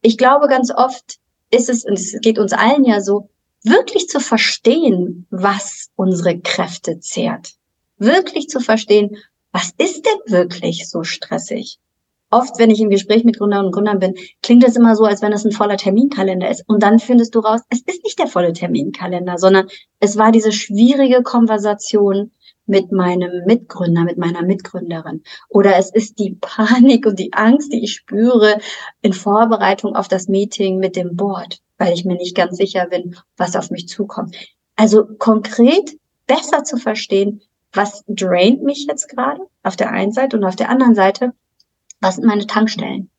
[0.00, 1.18] Ich glaube, ganz oft
[1.50, 3.28] ist es, und es geht uns allen ja so,
[3.62, 7.54] wirklich zu verstehen, was unsere Kräfte zehrt.
[7.98, 9.16] Wirklich zu verstehen,
[9.52, 11.78] was ist denn wirklich so stressig?
[12.30, 15.20] Oft, wenn ich im Gespräch mit Gründern und Gründern bin, klingt es immer so, als
[15.20, 16.62] wenn es ein voller Terminkalender ist.
[16.68, 20.52] Und dann findest du raus, es ist nicht der volle Terminkalender, sondern es war diese
[20.52, 22.30] schwierige Konversation
[22.70, 25.22] mit meinem Mitgründer, mit meiner Mitgründerin.
[25.48, 28.58] Oder es ist die Panik und die Angst, die ich spüre
[29.02, 33.16] in Vorbereitung auf das Meeting mit dem Board, weil ich mir nicht ganz sicher bin,
[33.36, 34.36] was auf mich zukommt.
[34.76, 40.44] Also konkret besser zu verstehen, was draint mich jetzt gerade auf der einen Seite und
[40.44, 41.32] auf der anderen Seite,
[42.00, 43.10] was sind meine Tankstellen?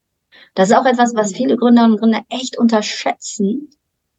[0.56, 3.70] Das ist auch etwas, was viele Gründerinnen und Gründer echt unterschätzen,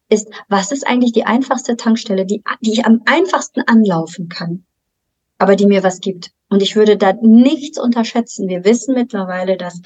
[0.09, 4.65] ist, was ist eigentlich die einfachste Tankstelle, die, die ich am einfachsten anlaufen kann?
[5.43, 6.31] Aber die mir was gibt.
[6.49, 8.47] Und ich würde da nichts unterschätzen.
[8.47, 9.81] Wir wissen mittlerweile, dass,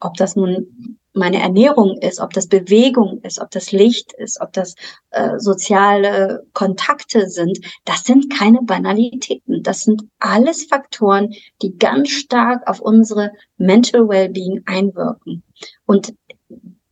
[0.00, 4.52] ob das nun meine Ernährung ist, ob das Bewegung ist, ob das Licht ist, ob
[4.52, 4.74] das
[5.08, 9.62] äh, soziale Kontakte sind, das sind keine Banalitäten.
[9.62, 15.42] Das sind alles Faktoren, die ganz stark auf unsere Mental Wellbeing einwirken.
[15.86, 16.12] Und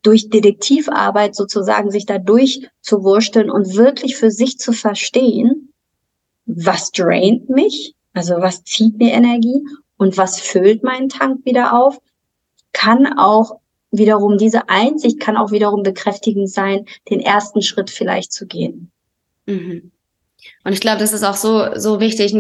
[0.01, 5.75] durch Detektivarbeit sozusagen sich da durchzuwursteln und wirklich für sich zu verstehen,
[6.47, 9.63] was draint mich, also was zieht mir Energie
[9.99, 12.01] und was füllt meinen Tank wieder auf,
[12.73, 18.47] kann auch wiederum, diese Einsicht kann auch wiederum bekräftigend sein, den ersten Schritt vielleicht zu
[18.47, 18.91] gehen.
[19.47, 19.93] Mhm.
[20.65, 22.35] Und ich glaube, das ist auch so, so wichtig,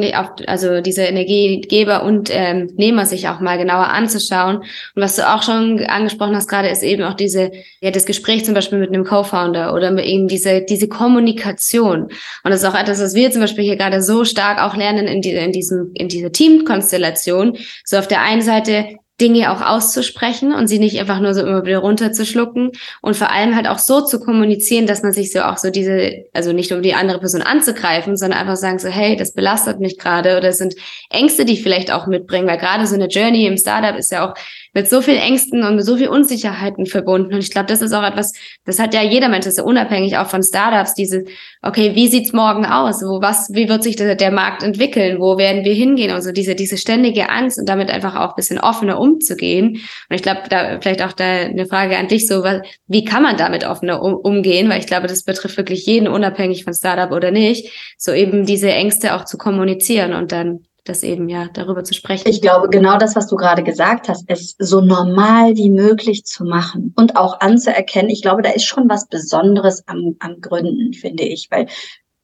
[0.46, 4.56] also diese Energiegeber und ähm, Nehmer sich auch mal genauer anzuschauen.
[4.56, 8.44] Und was du auch schon angesprochen hast gerade, ist eben auch diese, ja, das Gespräch
[8.44, 12.02] zum Beispiel mit einem Co-Founder oder eben diese, diese Kommunikation.
[12.02, 15.06] Und das ist auch etwas, was wir zum Beispiel hier gerade so stark auch lernen
[15.06, 17.56] in, die, in diesem, in dieser Teamkonstellation.
[17.84, 21.64] So auf der einen Seite Dinge auch auszusprechen und sie nicht einfach nur so immer
[21.64, 25.56] wieder runterzuschlucken und vor allem halt auch so zu kommunizieren, dass man sich so auch
[25.56, 29.32] so diese, also nicht um die andere Person anzugreifen, sondern einfach sagen so, hey, das
[29.32, 30.74] belastet mich gerade oder es sind
[31.08, 34.28] Ängste, die ich vielleicht auch mitbringen, weil gerade so eine Journey im Startup ist ja
[34.28, 34.34] auch
[34.76, 38.02] mit so viel Ängsten und so viel Unsicherheiten verbunden und ich glaube, das ist auch
[38.02, 38.34] etwas,
[38.66, 41.24] das hat ja jeder Mensch, das ist ja unabhängig auch von Startups, diese,
[41.62, 43.00] okay, wie sieht's morgen aus?
[43.00, 45.18] Wo, was, wie wird sich der, der Markt entwickeln?
[45.18, 46.10] Wo werden wir hingehen?
[46.10, 49.80] Also diese, diese ständige Angst und damit einfach auch ein bisschen offener umzugehen.
[50.10, 52.44] Und ich glaube, da vielleicht auch da eine Frage an dich, so
[52.86, 54.68] wie kann man damit offener um, umgehen?
[54.68, 58.70] Weil ich glaube, das betrifft wirklich jeden, unabhängig von Startup oder nicht, so eben diese
[58.70, 62.28] Ängste auch zu kommunizieren und dann das eben ja darüber zu sprechen.
[62.28, 66.44] Ich glaube, genau das, was du gerade gesagt hast, es so normal wie möglich zu
[66.44, 68.10] machen und auch anzuerkennen.
[68.10, 71.66] Ich glaube, da ist schon was Besonderes am, am Gründen, finde ich, weil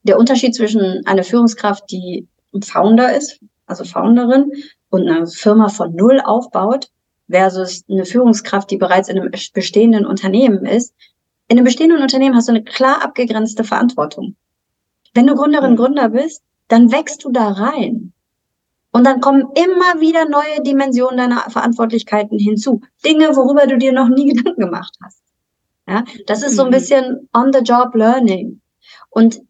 [0.03, 2.29] der Unterschied zwischen einer Führungskraft, die
[2.63, 4.53] Founder ist, also Founderin,
[4.91, 6.91] und eine Firma von Null aufbaut,
[7.31, 10.95] versus eine Führungskraft, die bereits in einem bestehenden Unternehmen ist.
[11.49, 14.37] In einem bestehenden Unternehmen hast du eine klar abgegrenzte Verantwortung.
[15.15, 18.13] Wenn du Gründerin, Gründer bist, dann wächst du da rein.
[18.93, 22.83] Und dann kommen immer wieder neue Dimensionen deiner Verantwortlichkeiten hinzu.
[23.05, 25.23] Dinge, worüber du dir noch nie Gedanken gemacht hast.
[25.89, 26.73] Ja, das ist so ein mhm.
[26.73, 28.61] bisschen on-the-job learning.
[29.11, 29.41] Und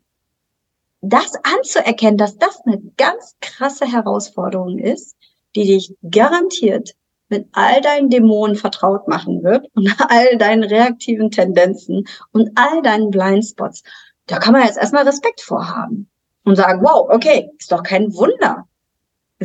[1.01, 5.17] das anzuerkennen, dass das eine ganz krasse Herausforderung ist,
[5.57, 6.95] die dich garantiert
[7.29, 13.11] mit all deinen Dämonen vertraut machen wird und all deinen reaktiven Tendenzen und all deinen
[13.11, 13.83] Blindspots.
[14.27, 16.09] Da kann man jetzt erstmal Respekt vorhaben
[16.45, 18.67] und sagen, wow, okay, ist doch kein Wunder,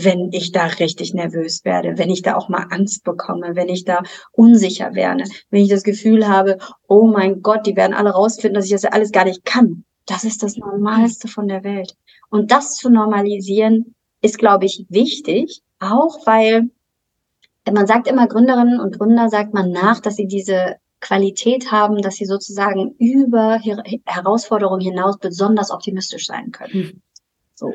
[0.03, 3.85] wenn ich da richtig nervös werde, wenn ich da auch mal Angst bekomme, wenn ich
[3.85, 6.57] da unsicher werde, wenn ich das Gefühl habe,
[6.87, 9.83] oh mein Gott, die werden alle rausfinden, dass ich das ja alles gar nicht kann.
[10.05, 11.95] Das ist das Normalste von der Welt.
[12.29, 16.69] Und das zu normalisieren, ist, glaube ich, wichtig, auch weil
[17.71, 22.15] man sagt immer Gründerinnen und Gründer sagt man nach, dass sie diese Qualität haben, dass
[22.15, 23.59] sie sozusagen über
[24.05, 26.73] Herausforderungen hinaus besonders optimistisch sein können.
[26.73, 27.01] Mhm.
[27.53, 27.73] So.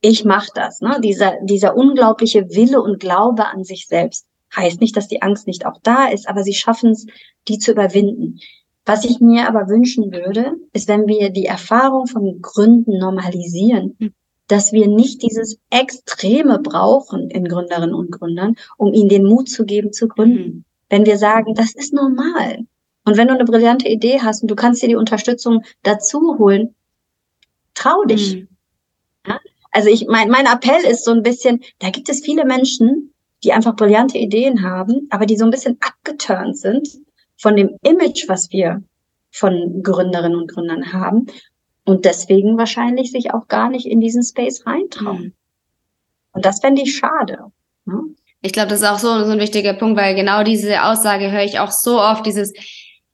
[0.00, 0.98] Ich mache das, ne?
[1.02, 4.26] Dieser, dieser unglaubliche Wille und Glaube an sich selbst.
[4.54, 7.06] Heißt nicht, dass die Angst nicht auch da ist, aber sie schaffen es,
[7.46, 8.40] die zu überwinden.
[8.84, 14.14] Was ich mir aber wünschen würde, ist, wenn wir die Erfahrung von Gründen normalisieren, mhm
[14.50, 19.64] dass wir nicht dieses Extreme brauchen in Gründerinnen und Gründern, um ihnen den Mut zu
[19.64, 20.42] geben, zu gründen.
[20.42, 20.64] Mhm.
[20.88, 22.66] Wenn wir sagen, das ist normal.
[23.04, 26.74] Und wenn du eine brillante Idee hast und du kannst dir die Unterstützung dazu holen,
[27.74, 28.34] trau dich.
[28.34, 28.48] Mhm.
[29.28, 29.40] Ja?
[29.70, 33.12] Also ich, mein, mein Appell ist so ein bisschen, da gibt es viele Menschen,
[33.44, 36.88] die einfach brillante Ideen haben, aber die so ein bisschen abgeturnt sind
[37.38, 38.82] von dem Image, was wir
[39.30, 41.26] von Gründerinnen und Gründern haben
[41.84, 45.22] und deswegen wahrscheinlich sich auch gar nicht in diesen Space reintrauen.
[45.22, 45.34] Mhm.
[46.32, 47.38] Und das fände ich schade.
[47.84, 48.14] Ne?
[48.42, 51.44] Ich glaube, das ist auch so, so ein wichtiger Punkt, weil genau diese Aussage höre
[51.44, 52.52] ich auch so oft, dieses,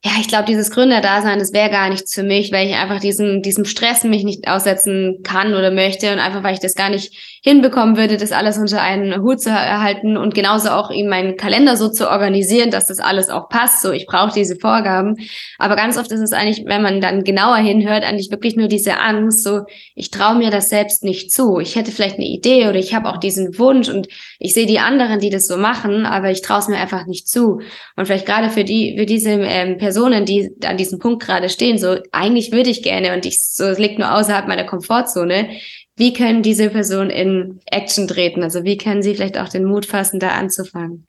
[0.07, 3.43] ja, ich glaube, dieses Gründerdasein, das wäre gar nichts für mich, weil ich einfach diesem,
[3.43, 7.36] diesem Stress mich nicht aussetzen kann oder möchte und einfach, weil ich das gar nicht
[7.47, 11.77] hinbekommen würde, das alles unter einen Hut zu erhalten und genauso auch eben meinen Kalender
[11.77, 13.83] so zu organisieren, dass das alles auch passt.
[13.83, 15.15] So, ich brauche diese Vorgaben.
[15.57, 18.99] Aber ganz oft ist es eigentlich, wenn man dann genauer hinhört, eigentlich wirklich nur diese
[18.99, 19.61] Angst, so,
[19.95, 21.61] ich traue mir das selbst nicht zu.
[21.61, 24.09] Ich hätte vielleicht eine Idee oder ich habe auch diesen Wunsch und
[24.41, 27.29] ich sehe die anderen, die das so machen, aber ich traue es mir einfach nicht
[27.29, 27.61] zu.
[27.95, 31.79] Und vielleicht gerade für die, für diese ähm, Personen, die an diesem Punkt gerade stehen,
[31.79, 35.49] so eigentlich würde ich gerne und ich so es liegt nur außerhalb meiner Komfortzone.
[35.97, 38.43] Wie können diese Personen in Action treten?
[38.43, 41.07] Also wie können sie vielleicht auch den Mut fassen, da anzufangen?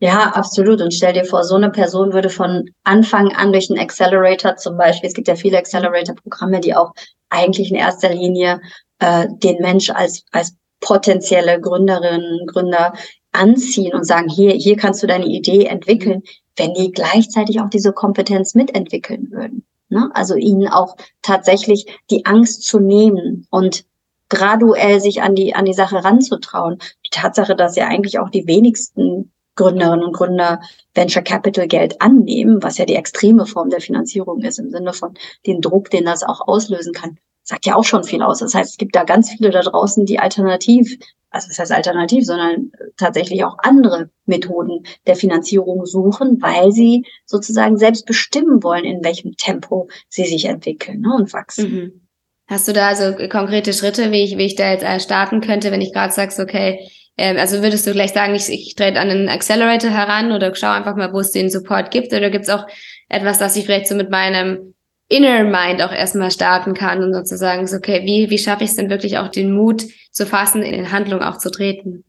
[0.00, 0.80] Ja, absolut.
[0.80, 4.76] Und stell dir vor, so eine Person würde von Anfang an durch einen Accelerator zum
[4.76, 6.92] Beispiel, es gibt ja viele Accelerator-Programme, die auch
[7.28, 8.60] eigentlich in erster Linie
[8.98, 12.94] äh, den Mensch als, als potenzielle Gründerinnen, Gründer
[13.32, 16.22] anziehen und sagen, hier, hier kannst du deine Idee entwickeln
[16.60, 19.64] wenn die gleichzeitig auch diese Kompetenz mitentwickeln würden.
[19.90, 20.10] Ne?
[20.14, 23.84] Also ihnen auch tatsächlich die Angst zu nehmen und
[24.28, 26.78] graduell sich an die, an die Sache ranzutrauen.
[27.04, 30.60] Die Tatsache, dass ja eigentlich auch die wenigsten Gründerinnen und Gründer
[30.94, 35.14] Venture Capital Geld annehmen, was ja die extreme Form der Finanzierung ist, im Sinne von
[35.46, 38.38] den Druck, den das auch auslösen kann, sagt ja auch schon viel aus.
[38.38, 40.98] Das heißt, es gibt da ganz viele da draußen, die alternativ,
[41.30, 47.76] also das heißt alternativ, sondern tatsächlich auch andere Methoden der Finanzierung suchen, weil sie sozusagen
[47.76, 51.72] selbst bestimmen wollen, in welchem Tempo sie sich entwickeln ne, und wachsen.
[51.72, 52.00] Mhm.
[52.48, 55.70] Hast du da also konkrete Schritte, wie ich, wie ich da jetzt äh, starten könnte,
[55.70, 59.08] wenn ich gerade sagst, okay, ähm, also würdest du gleich sagen, ich, ich trete an
[59.08, 62.12] einen Accelerator heran oder schau einfach mal, wo es den Support gibt?
[62.12, 62.66] Oder gibt es auch
[63.08, 64.74] etwas, das ich vielleicht so mit meinem
[65.10, 68.76] Inner Mind auch erstmal starten kann und sozusagen so, okay, wie, wie schaffe ich es
[68.76, 72.04] denn wirklich auch den Mut zu fassen, in Handlung auch zu treten?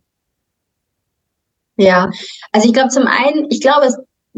[1.78, 2.12] Ja,
[2.52, 3.98] also ich glaube zum einen, ich glaube, es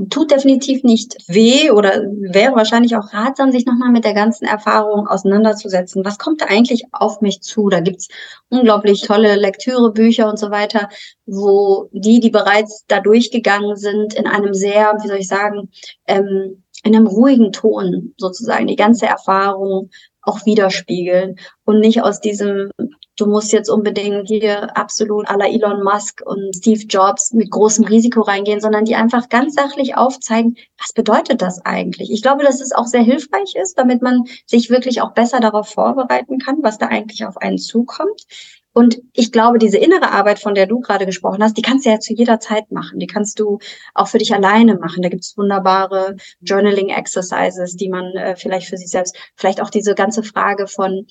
[0.09, 5.07] tut definitiv nicht weh oder wäre wahrscheinlich auch ratsam, sich nochmal mit der ganzen Erfahrung
[5.07, 6.05] auseinanderzusetzen.
[6.05, 7.67] Was kommt da eigentlich auf mich zu?
[7.67, 8.07] Da gibt's
[8.49, 10.87] unglaublich tolle Lektüre, Bücher und so weiter,
[11.25, 15.69] wo die, die bereits da durchgegangen sind, in einem sehr, wie soll ich sagen,
[16.07, 19.89] ähm, in einem ruhigen Ton sozusagen die ganze Erfahrung
[20.21, 22.69] auch widerspiegeln und nicht aus diesem
[23.17, 28.21] du musst jetzt unbedingt hier absolut aller Elon Musk und Steve Jobs mit großem Risiko
[28.21, 32.11] reingehen, sondern die einfach ganz sachlich aufzeigen, was bedeutet das eigentlich?
[32.11, 35.69] Ich glaube, dass es auch sehr hilfreich ist, damit man sich wirklich auch besser darauf
[35.69, 38.23] vorbereiten kann, was da eigentlich auf einen zukommt.
[38.73, 41.91] Und ich glaube, diese innere Arbeit, von der du gerade gesprochen hast, die kannst du
[41.91, 42.97] ja zu jeder Zeit machen.
[42.97, 43.59] Die kannst du
[43.93, 45.03] auch für dich alleine machen.
[45.03, 49.93] Da gibt es wunderbare Journaling-Exercises, die man äh, vielleicht für sich selbst, vielleicht auch diese
[49.93, 51.05] ganze Frage von,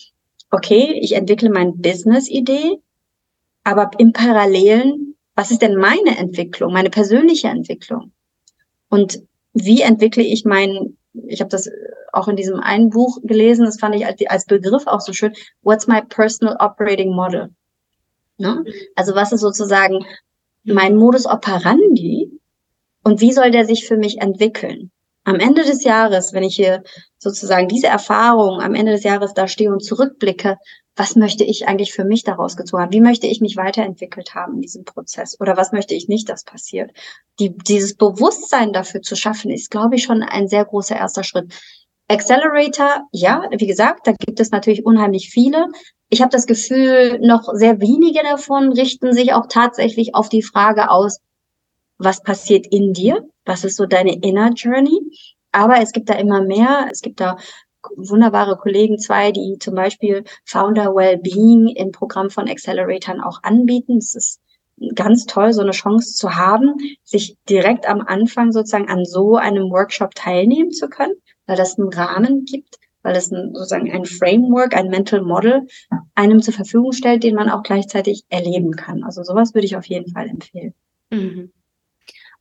[0.51, 2.79] okay, ich entwickle meine Business-Idee,
[3.63, 8.13] aber im Parallelen, was ist denn meine Entwicklung, meine persönliche Entwicklung?
[8.89, 9.23] Und
[9.55, 11.71] wie entwickle ich mein, ich habe das
[12.13, 15.33] auch in diesem einen Buch gelesen, das fand ich als, als Begriff auch so schön,
[15.63, 17.51] what's my personal operating model?
[18.39, 18.65] Ne?
[18.95, 20.05] Also was ist sozusagen
[20.65, 22.31] mein Modus operandi
[23.03, 24.91] und wie soll der sich für mich entwickeln?
[25.25, 26.83] am Ende des Jahres, wenn ich hier
[27.19, 30.57] sozusagen diese Erfahrung am Ende des Jahres da stehe und zurückblicke,
[30.97, 32.93] was möchte ich eigentlich für mich daraus gezogen haben?
[32.93, 35.41] Wie möchte ich mich weiterentwickelt haben in diesem Prozess?
[35.41, 36.91] Oder was möchte ich nicht, dass passiert?
[37.39, 41.55] Die, dieses Bewusstsein dafür zu schaffen, ist, glaube ich, schon ein sehr großer erster Schritt.
[42.09, 45.69] Accelerator, ja, wie gesagt, da gibt es natürlich unheimlich viele.
[46.09, 50.91] Ich habe das Gefühl, noch sehr wenige davon richten sich auch tatsächlich auf die Frage
[50.91, 51.21] aus,
[51.99, 55.01] was passiert in dir, was ist so deine Inner Journey.
[55.53, 56.89] Aber es gibt da immer mehr.
[56.91, 57.37] Es gibt da
[57.97, 63.99] wunderbare Kollegen, zwei, die zum Beispiel Founder Wellbeing im Programm von Acceleratoren auch anbieten.
[63.99, 64.41] Es ist
[64.95, 69.71] ganz toll, so eine Chance zu haben, sich direkt am Anfang sozusagen an so einem
[69.71, 71.15] Workshop teilnehmen zu können,
[71.47, 75.67] weil das einen Rahmen gibt, weil es ein, sozusagen ein Framework, ein Mental Model
[76.15, 79.03] einem zur Verfügung stellt, den man auch gleichzeitig erleben kann.
[79.05, 80.75] Also sowas würde ich auf jeden Fall empfehlen.
[81.11, 81.53] Mhm.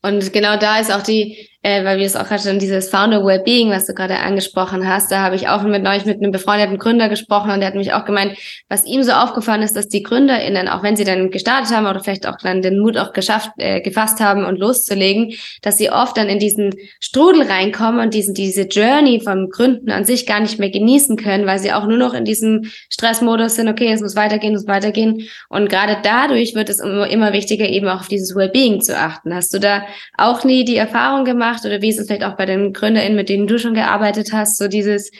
[0.03, 3.23] Und genau da ist auch die, äh, weil wir es auch gerade schon dieses Founder
[3.23, 6.79] Wellbeing, was du gerade angesprochen hast, da habe ich auch mit neulich mit einem befreundeten
[6.79, 8.35] Gründer gesprochen und der hat mich auch gemeint,
[8.67, 11.99] was ihm so aufgefallen ist, dass die GründerInnen, auch wenn sie dann gestartet haben oder
[11.99, 16.17] vielleicht auch dann den Mut auch geschafft, äh, gefasst haben und loszulegen, dass sie oft
[16.17, 20.57] dann in diesen Strudel reinkommen und diesen, diese Journey vom Gründen an sich gar nicht
[20.57, 24.15] mehr genießen können, weil sie auch nur noch in diesem Stressmodus sind, okay, es muss
[24.15, 25.27] weitergehen, es muss weitergehen.
[25.49, 29.35] Und gerade dadurch wird es immer, immer wichtiger, eben auch auf dieses Wellbeing zu achten.
[29.35, 29.83] Hast du da
[30.17, 33.29] auch nie die Erfahrung gemacht oder wie ist es vielleicht auch bei den GründerInnen, mit
[33.29, 35.11] denen du schon gearbeitet hast, so dieses,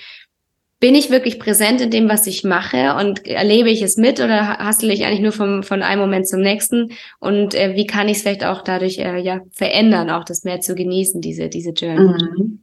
[0.81, 4.57] bin ich wirklich präsent in dem, was ich mache und erlebe ich es mit oder
[4.57, 8.17] hastle ich eigentlich nur vom, von einem Moment zum nächsten und äh, wie kann ich
[8.17, 12.13] es vielleicht auch dadurch äh, ja verändern, auch das mehr zu genießen, diese, diese Journey?
[12.13, 12.61] Mhm.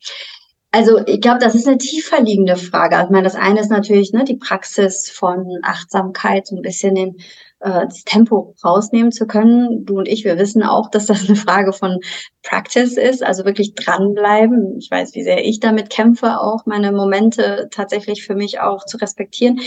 [0.71, 2.97] Also ich glaube, das ist eine tiefer liegende Frage.
[2.97, 6.95] Also, ich meine, das eine ist natürlich ne, die Praxis von Achtsamkeit, so ein bisschen
[6.95, 7.17] den
[7.61, 9.85] äh, das Tempo rausnehmen zu können.
[9.85, 11.99] Du und ich, wir wissen auch, dass das eine Frage von
[12.43, 14.77] Practice ist, also wirklich dranbleiben.
[14.79, 18.97] Ich weiß, wie sehr ich damit kämpfe, auch meine Momente tatsächlich für mich auch zu
[18.97, 19.61] respektieren.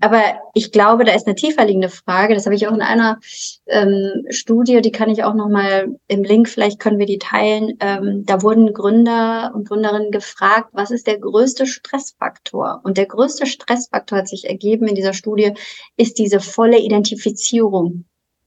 [0.00, 0.22] Aber
[0.52, 2.34] ich glaube, da ist eine tiefer liegende Frage.
[2.34, 3.18] Das habe ich auch in einer
[3.66, 7.76] ähm, Studie, die kann ich auch nochmal im Link, vielleicht können wir die teilen.
[7.80, 12.80] Ähm, da wurden Gründer und Gründerinnen gefragt, was ist der größte Stressfaktor?
[12.84, 15.54] Und der größte Stressfaktor hat sich ergeben in dieser Studie,
[15.96, 18.04] ist diese volle Identifizierung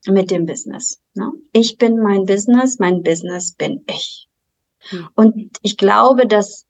[0.08, 1.00] mit dem Business.
[1.16, 1.32] Ne?
[1.54, 4.28] Ich bin mein Business, mein Business bin ich.
[4.90, 5.10] Hm.
[5.16, 6.66] Und ich glaube, dass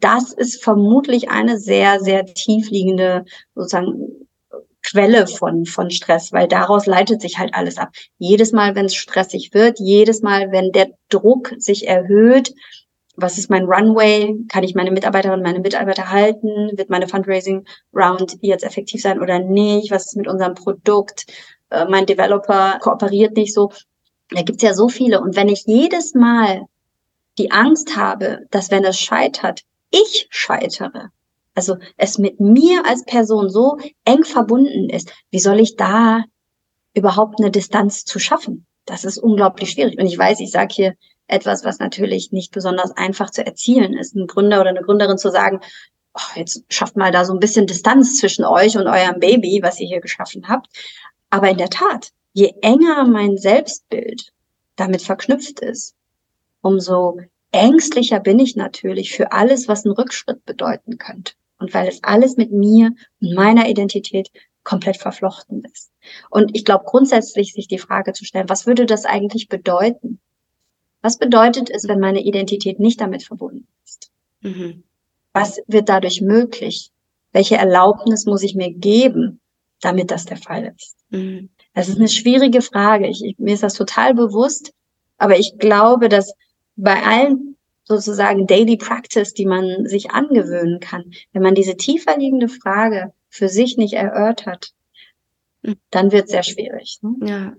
[0.00, 3.24] das ist vermutlich eine sehr, sehr tiefliegende
[3.54, 4.26] sozusagen
[4.84, 7.90] Quelle von, von Stress, weil daraus leitet sich halt alles ab.
[8.18, 12.52] Jedes Mal, wenn es stressig wird, jedes Mal, wenn der Druck sich erhöht,
[13.14, 14.34] was ist mein Runway?
[14.48, 16.76] Kann ich meine Mitarbeiterinnen, meine Mitarbeiter halten?
[16.76, 17.64] Wird meine Fundraising
[17.94, 19.90] Round jetzt effektiv sein oder nicht?
[19.90, 21.26] Was ist mit unserem Produkt?
[21.70, 23.70] Äh, mein Developer kooperiert nicht so.
[24.30, 25.20] Da gibt's ja so viele.
[25.20, 26.62] Und wenn ich jedes Mal
[27.38, 29.62] die Angst habe, dass wenn es scheitert,
[29.92, 31.10] ich scheitere,
[31.54, 36.24] also es mit mir als Person so eng verbunden ist, wie soll ich da
[36.94, 38.66] überhaupt eine Distanz zu schaffen?
[38.84, 39.98] Das ist unglaublich schwierig.
[39.98, 40.94] Und ich weiß, ich sage hier
[41.28, 45.30] etwas, was natürlich nicht besonders einfach zu erzielen ist, ein Gründer oder eine Gründerin zu
[45.30, 45.60] sagen,
[46.14, 49.78] oh, jetzt schafft mal da so ein bisschen Distanz zwischen euch und eurem Baby, was
[49.78, 50.68] ihr hier geschaffen habt.
[51.30, 54.32] Aber in der Tat, je enger mein Selbstbild
[54.76, 55.94] damit verknüpft ist,
[56.60, 57.20] umso
[57.52, 61.34] ängstlicher bin ich natürlich für alles, was einen Rückschritt bedeuten könnte.
[61.58, 64.30] Und weil es alles mit mir und meiner Identität
[64.64, 65.92] komplett verflochten ist.
[66.30, 70.20] Und ich glaube grundsätzlich sich die Frage zu stellen, was würde das eigentlich bedeuten?
[71.02, 74.10] Was bedeutet es, wenn meine Identität nicht damit verbunden ist?
[74.40, 74.84] Mhm.
[75.32, 76.90] Was wird dadurch möglich?
[77.32, 79.40] Welche Erlaubnis muss ich mir geben,
[79.80, 80.96] damit das der Fall ist?
[81.10, 81.50] Mhm.
[81.74, 83.08] Das ist eine schwierige Frage.
[83.08, 84.72] Ich, ich, mir ist das total bewusst.
[85.18, 86.34] Aber ich glaube, dass
[86.76, 92.48] bei allen sozusagen Daily Practice, die man sich angewöhnen kann, wenn man diese tiefer liegende
[92.48, 94.72] Frage für sich nicht erörtert,
[95.62, 95.76] mhm.
[95.90, 96.98] dann wird es sehr schwierig.
[97.02, 97.14] Ne?
[97.28, 97.52] Ja.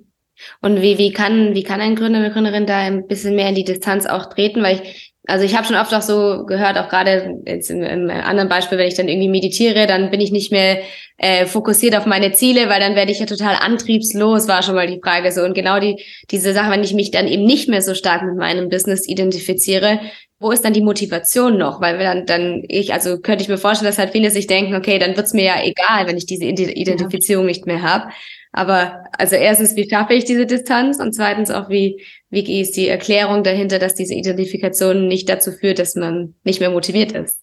[0.62, 3.56] Und wie, wie kann, wie kann ein Gründer, eine Gründerin da ein bisschen mehr in
[3.56, 4.64] die Distanz auch treten?
[4.64, 8.10] Weil ich, also ich habe schon oft auch so gehört, auch gerade jetzt im, im
[8.10, 10.80] anderen Beispiel, wenn ich dann irgendwie meditiere, dann bin ich nicht mehr
[11.18, 14.88] äh, fokussiert auf meine Ziele, weil dann werde ich ja total antriebslos, war schon mal
[14.88, 15.42] die Frage so.
[15.44, 18.36] Und genau die, diese Sache, wenn ich mich dann eben nicht mehr so stark mit
[18.36, 20.02] meinem Business identifiziere,
[20.40, 21.80] wo ist dann die Motivation noch?
[21.80, 25.00] Weil dann, dann ich, also könnte ich mir vorstellen, dass halt viele sich denken, okay,
[25.00, 27.48] dann wird's mir ja egal, wenn ich diese Identifizierung ja.
[27.48, 28.10] nicht mehr habe.
[28.52, 31.00] Aber also erstens, wie schaffe ich diese Distanz?
[31.00, 32.04] Und zweitens auch, wie,
[32.34, 36.70] wie ist die Erklärung dahinter, dass diese Identifikation nicht dazu führt, dass man nicht mehr
[36.70, 37.40] motiviert ist?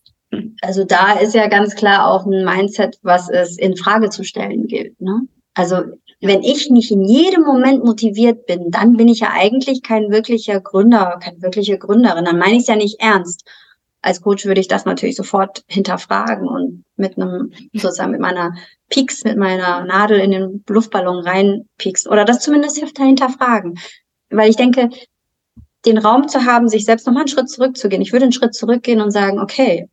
[0.63, 4.67] Also da ist ja ganz klar auch ein Mindset, was es in Frage zu stellen
[4.67, 5.01] gilt.
[5.01, 5.23] Ne?
[5.55, 5.83] Also
[6.21, 10.61] wenn ich nicht in jedem Moment motiviert bin, dann bin ich ja eigentlich kein wirklicher
[10.61, 12.27] Gründer, keine wirkliche Gründerin.
[12.27, 13.49] Dann meine ich es ja nicht ernst
[14.03, 18.55] als Coach würde ich das natürlich sofort hinterfragen und mit einem, sozusagen mit meiner
[18.89, 23.79] Peaks, mit meiner Nadel in den Luftballon reinpieksen oder das zumindest hinterfragen.
[24.31, 24.91] Weil ich denke,
[25.87, 28.03] den Raum zu haben, sich selbst nochmal einen Schritt zurückzugehen.
[28.03, 29.89] Ich würde einen Schritt zurückgehen und sagen, okay,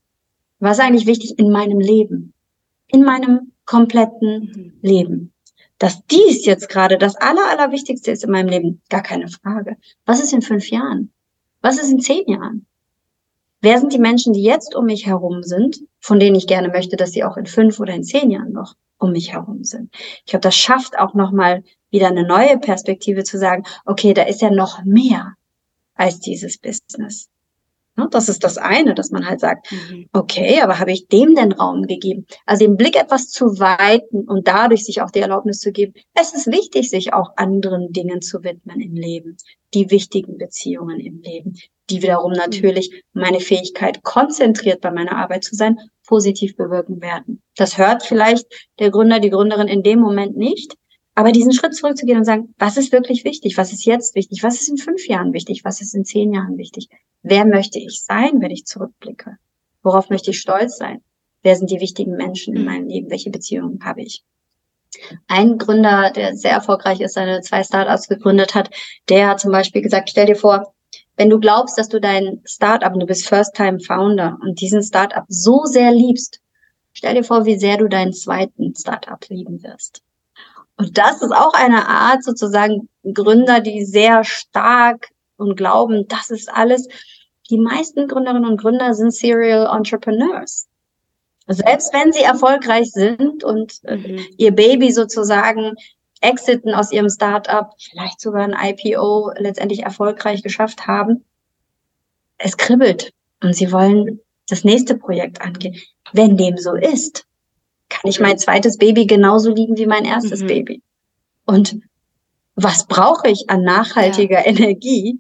[0.60, 2.34] was ist eigentlich wichtig in meinem Leben?
[2.88, 4.74] In meinem kompletten mhm.
[4.82, 5.34] Leben.
[5.78, 9.78] Dass dies jetzt gerade das Aller, Allerwichtigste ist in meinem Leben, gar keine Frage.
[10.06, 11.12] Was ist in fünf Jahren?
[11.62, 12.66] Was ist in zehn Jahren?
[13.62, 16.96] Wer sind die Menschen, die jetzt um mich herum sind, von denen ich gerne möchte,
[16.96, 19.94] dass sie auch in fünf oder in zehn Jahren noch um mich herum sind?
[20.26, 24.42] Ich glaube, das schafft auch nochmal wieder eine neue Perspektive zu sagen, okay, da ist
[24.42, 25.34] ja noch mehr
[25.96, 27.30] als dieses Business.
[27.98, 30.08] Ne, das ist das eine, dass man halt sagt, mhm.
[30.14, 32.28] okay, aber habe ich dem den Raum gegeben?
[32.46, 35.94] Also den Blick etwas zu weiten und dadurch sich auch die Erlaubnis zu geben.
[36.14, 39.36] Es ist wichtig, sich auch anderen Dingen zu widmen im Leben,
[39.74, 41.56] die wichtigen Beziehungen im Leben,
[41.90, 42.38] die wiederum mhm.
[42.38, 47.42] natürlich meine Fähigkeit, konzentriert bei meiner Arbeit zu sein, positiv bewirken werden.
[47.56, 48.46] Das hört vielleicht
[48.78, 50.76] der Gründer, die Gründerin in dem Moment nicht,
[51.18, 53.58] aber diesen Schritt zurückzugehen und sagen, was ist wirklich wichtig?
[53.58, 54.44] Was ist jetzt wichtig?
[54.44, 55.62] Was ist in fünf Jahren wichtig?
[55.64, 56.90] Was ist in zehn Jahren wichtig?
[57.24, 59.38] Wer möchte ich sein, wenn ich zurückblicke?
[59.82, 61.02] Worauf möchte ich stolz sein?
[61.42, 62.68] Wer sind die wichtigen Menschen in mhm.
[62.68, 63.10] meinem Leben?
[63.10, 64.24] Welche Beziehungen habe ich?
[65.28, 68.70] Ein Gründer, der sehr erfolgreich ist, seine zwei Startups gegründet hat,
[69.10, 70.76] der hat zum Beispiel gesagt, stell dir vor,
[71.16, 75.64] wenn du glaubst, dass du dein Startup, und du bist First-Time-Founder und diesen Startup so
[75.66, 76.42] sehr liebst,
[76.94, 80.04] stell dir vor, wie sehr du deinen zweiten Startup lieben wirst.
[80.78, 86.50] Und das ist auch eine Art sozusagen Gründer, die sehr stark und glauben, das ist
[86.50, 86.88] alles.
[87.50, 90.68] Die meisten Gründerinnen und Gründer sind Serial Entrepreneurs.
[91.48, 94.26] Selbst wenn sie erfolgreich sind und äh, mhm.
[94.38, 95.76] ihr Baby sozusagen
[96.20, 101.24] exiten aus ihrem Startup, vielleicht sogar ein IPO letztendlich erfolgreich geschafft haben,
[102.38, 104.20] es kribbelt und sie wollen
[104.50, 105.80] das nächste Projekt angehen.
[106.12, 107.27] Wenn dem so ist,
[107.90, 110.48] kann ich mein zweites Baby genauso lieben wie mein erstes mhm.
[110.48, 110.82] Baby.
[111.46, 111.80] Und
[112.56, 114.46] was brauche ich an nachhaltiger ja.
[114.46, 115.20] Energie,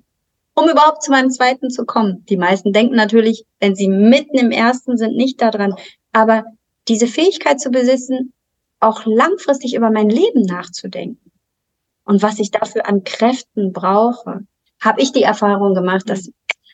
[0.53, 2.25] um überhaupt zu meinem zweiten zu kommen?
[2.29, 5.75] Die meisten denken natürlich, wenn sie mitten im ersten sind, nicht daran.
[6.11, 6.43] Aber
[6.87, 8.33] diese Fähigkeit zu besitzen,
[8.79, 11.27] auch langfristig über mein Leben nachzudenken
[12.07, 14.47] und was ich dafür an Kräften brauche,
[14.79, 16.31] habe ich die Erfahrung gemacht, das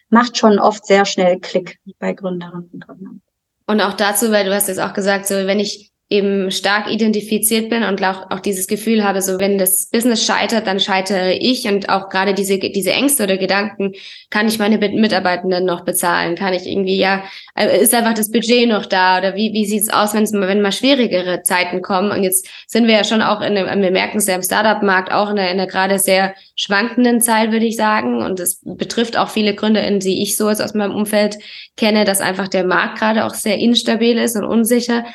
[0.10, 3.22] macht schon oft sehr schnell Klick bei Gründerinnen und Gründern.
[3.66, 7.70] Und auch dazu, weil du hast jetzt auch gesagt, so wenn ich eben stark identifiziert
[7.70, 11.66] bin und auch, auch dieses Gefühl habe, so wenn das Business scheitert, dann scheitere ich
[11.66, 13.94] und auch gerade diese, diese Ängste oder Gedanken,
[14.30, 16.36] kann ich meine Mitarbeitenden noch bezahlen?
[16.36, 17.24] Kann ich irgendwie, ja,
[17.56, 20.48] äh, ist einfach das Budget noch da oder wie, wie sieht's aus, wenn es mal,
[20.48, 22.12] wenn mal schwierigere Zeiten kommen?
[22.12, 25.12] Und jetzt sind wir ja schon auch in einem, wir merken es ja im Startup-Markt
[25.12, 28.22] auch in einer, in einer gerade sehr schwankenden Zeit, würde ich sagen.
[28.22, 31.40] Und es betrifft auch viele GründerInnen, die ich so jetzt aus meinem Umfeld
[31.76, 35.06] kenne, dass einfach der Markt gerade auch sehr instabil ist und unsicher.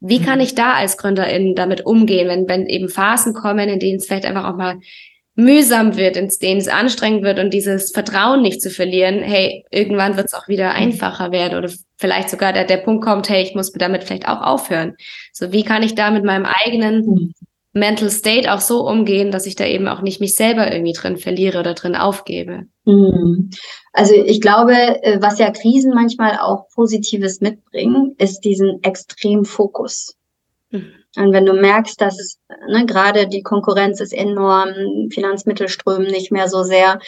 [0.00, 3.96] Wie kann ich da als Gründerin damit umgehen, wenn, wenn eben Phasen kommen, in denen
[3.96, 4.78] es vielleicht einfach auch mal
[5.34, 10.16] mühsam wird, in denen es anstrengend wird und dieses Vertrauen nicht zu verlieren, hey, irgendwann
[10.16, 10.76] wird es auch wieder mhm.
[10.76, 14.42] einfacher werden oder vielleicht sogar der, der Punkt kommt, hey, ich muss damit vielleicht auch
[14.42, 14.96] aufhören.
[15.32, 17.34] So, wie kann ich da mit meinem eigenen mhm.
[17.78, 21.16] Mental State auch so umgehen, dass ich da eben auch nicht mich selber irgendwie drin
[21.16, 22.64] verliere oder drin aufgebe.
[22.84, 23.50] Mhm.
[23.92, 30.16] Also ich glaube, äh, was ja Krisen manchmal auch Positives mitbringen, ist diesen extremen Fokus.
[30.70, 30.92] Mhm.
[31.16, 36.30] Und wenn du merkst, dass es, ne, gerade die Konkurrenz ist enorm, Finanzmittel strömen nicht
[36.30, 36.98] mehr so sehr,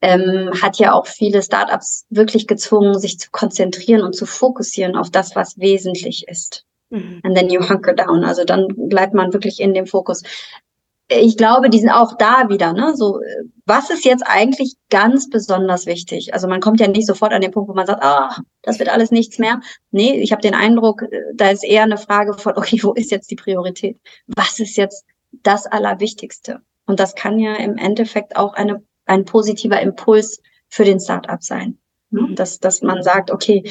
[0.00, 5.10] ähm, hat ja auch viele Startups wirklich gezwungen, sich zu konzentrieren und zu fokussieren auf
[5.10, 6.64] das, was wesentlich ist.
[6.90, 7.20] Mhm.
[7.22, 8.24] And then you hunker down.
[8.24, 10.22] Also dann bleibt man wirklich in dem Fokus.
[11.08, 12.96] Ich glaube, die sind auch da wieder, ne?
[12.96, 13.20] So,
[13.66, 16.32] was ist jetzt eigentlich ganz besonders wichtig?
[16.32, 18.88] Also man kommt ja nicht sofort an den Punkt, wo man sagt, ah, das wird
[18.88, 19.60] alles nichts mehr.
[19.90, 21.04] Nee, ich habe den Eindruck,
[21.34, 23.98] da ist eher eine Frage von, okay, wo ist jetzt die Priorität?
[24.28, 25.04] Was ist jetzt
[25.42, 26.60] das Allerwichtigste?
[26.86, 31.78] Und das kann ja im Endeffekt auch eine, ein positiver Impuls für den Startup sein.
[32.10, 32.34] Mhm.
[32.34, 33.62] Dass, dass man sagt, okay,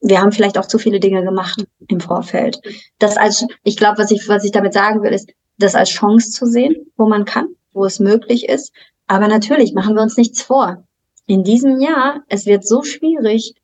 [0.00, 2.60] wir haben vielleicht auch zu viele Dinge gemacht im Vorfeld.
[2.98, 6.30] Das als, ich glaube, was ich, was ich damit sagen will, ist, das als Chance
[6.30, 8.72] zu sehen, wo man kann, wo es möglich ist.
[9.06, 10.84] Aber natürlich machen wir uns nichts vor.
[11.26, 13.54] In diesem Jahr, es wird so schwierig,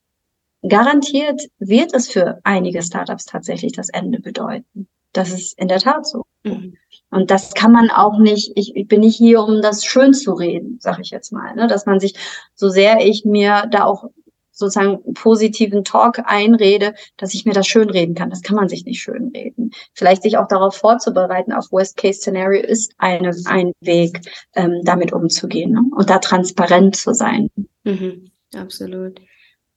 [0.68, 4.89] garantiert wird es für einige Startups tatsächlich das Ende bedeuten.
[5.12, 6.24] Das ist in der Tat so.
[6.43, 6.76] Mhm.
[7.11, 10.32] Und das kann man auch nicht, ich, ich bin nicht hier, um das schön zu
[10.32, 11.68] reden, sage ich jetzt mal, ne?
[11.68, 12.14] dass man sich,
[12.55, 14.11] so sehr ich mir da auch
[14.55, 18.31] sozusagen positiven Talk einrede, dass ich mir das schönreden kann.
[18.31, 19.73] Das kann man sich nicht schönreden.
[19.93, 24.21] Vielleicht sich auch darauf vorzubereiten, auf Worst-Case-Szenario ist eine, ein Weg,
[24.55, 25.83] ähm, damit umzugehen ne?
[25.97, 27.51] und da transparent zu sein.
[27.83, 29.21] Mhm, absolut.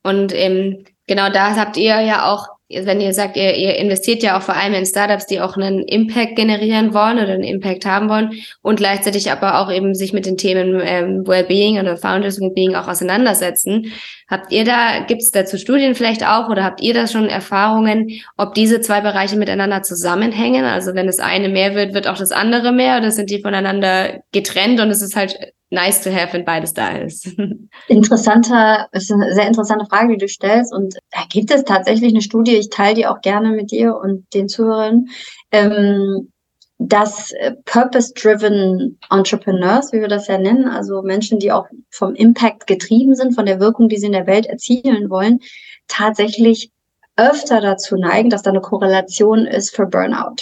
[0.04, 4.38] Und ähm, genau da habt ihr ja auch wenn ihr sagt, ihr, ihr investiert ja
[4.38, 8.10] auch vor allem in Startups, die auch einen Impact generieren wollen oder einen Impact haben
[8.10, 12.76] wollen und gleichzeitig aber auch eben sich mit den Themen ähm, Wellbeing oder Founders Wellbeing
[12.76, 13.94] auch auseinandersetzen.
[14.30, 18.10] Habt ihr da, gibt es dazu Studien vielleicht auch oder habt ihr da schon Erfahrungen,
[18.36, 20.66] ob diese zwei Bereiche miteinander zusammenhängen?
[20.66, 24.22] Also wenn das eine mehr wird, wird auch das andere mehr oder sind die voneinander
[24.34, 25.38] getrennt und es ist halt
[25.70, 27.30] nice to have, wenn beides da ist.
[27.88, 30.74] Interessanter, ist eine sehr interessante Frage, die du stellst.
[30.74, 34.26] Und da gibt es tatsächlich eine Studie, ich teile die auch gerne mit dir und
[34.34, 35.06] den Zuhörern,
[35.52, 36.32] ähm,
[36.80, 42.68] dass äh, Purpose-Driven Entrepreneurs, wie wir das ja nennen, also Menschen, die auch vom Impact
[42.68, 45.40] getrieben sind, von der Wirkung, die sie in der Welt erzielen wollen,
[45.88, 46.72] tatsächlich
[47.16, 50.36] öfter dazu neigen, dass da eine Korrelation ist für Burnout.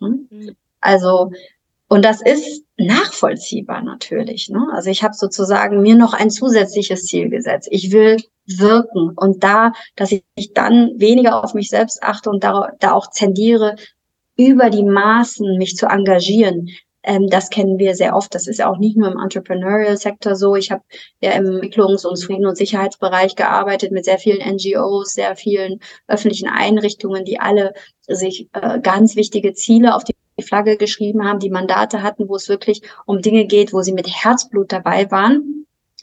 [0.00, 0.28] Hm?
[0.30, 0.56] Mhm.
[0.80, 1.30] Also
[1.88, 4.48] und das ist nachvollziehbar natürlich.
[4.48, 4.66] Ne?
[4.72, 7.68] Also ich habe sozusagen mir noch ein zusätzliches Ziel gesetzt.
[7.70, 8.16] Ich will
[8.46, 13.10] wirken und da, dass ich dann weniger auf mich selbst achte und da, da auch
[13.10, 13.76] zendiere,
[14.36, 16.68] über die Maßen mich zu engagieren.
[17.06, 18.34] Ähm, das kennen wir sehr oft.
[18.34, 20.56] Das ist auch nicht nur im Entrepreneurial-Sektor so.
[20.56, 20.82] Ich habe
[21.20, 26.48] ja im Entwicklungs- und Frieden- und Sicherheitsbereich gearbeitet mit sehr vielen NGOs, sehr vielen öffentlichen
[26.48, 27.72] Einrichtungen, die alle
[28.08, 32.48] sich äh, ganz wichtige Ziele auf die Flagge geschrieben haben, die Mandate hatten, wo es
[32.48, 35.55] wirklich um Dinge geht, wo sie mit Herzblut dabei waren.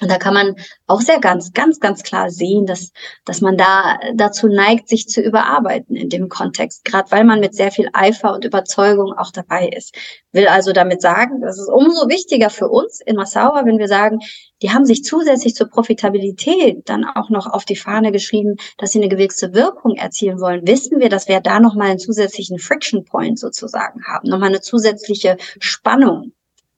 [0.03, 2.91] Und da kann man auch sehr ganz, ganz, ganz klar sehen, dass,
[3.23, 7.55] dass man da dazu neigt, sich zu überarbeiten in dem Kontext, gerade weil man mit
[7.55, 9.95] sehr viel Eifer und Überzeugung auch dabei ist.
[10.33, 14.19] Will also damit sagen, das ist umso wichtiger für uns in Massaua, wenn wir sagen,
[14.61, 18.99] die haben sich zusätzlich zur Profitabilität dann auch noch auf die Fahne geschrieben, dass sie
[18.99, 20.67] eine gewisse Wirkung erzielen wollen.
[20.67, 25.37] Wissen wir, dass wir da nochmal einen zusätzlichen Friction Point sozusagen haben, nochmal eine zusätzliche
[25.59, 26.33] Spannung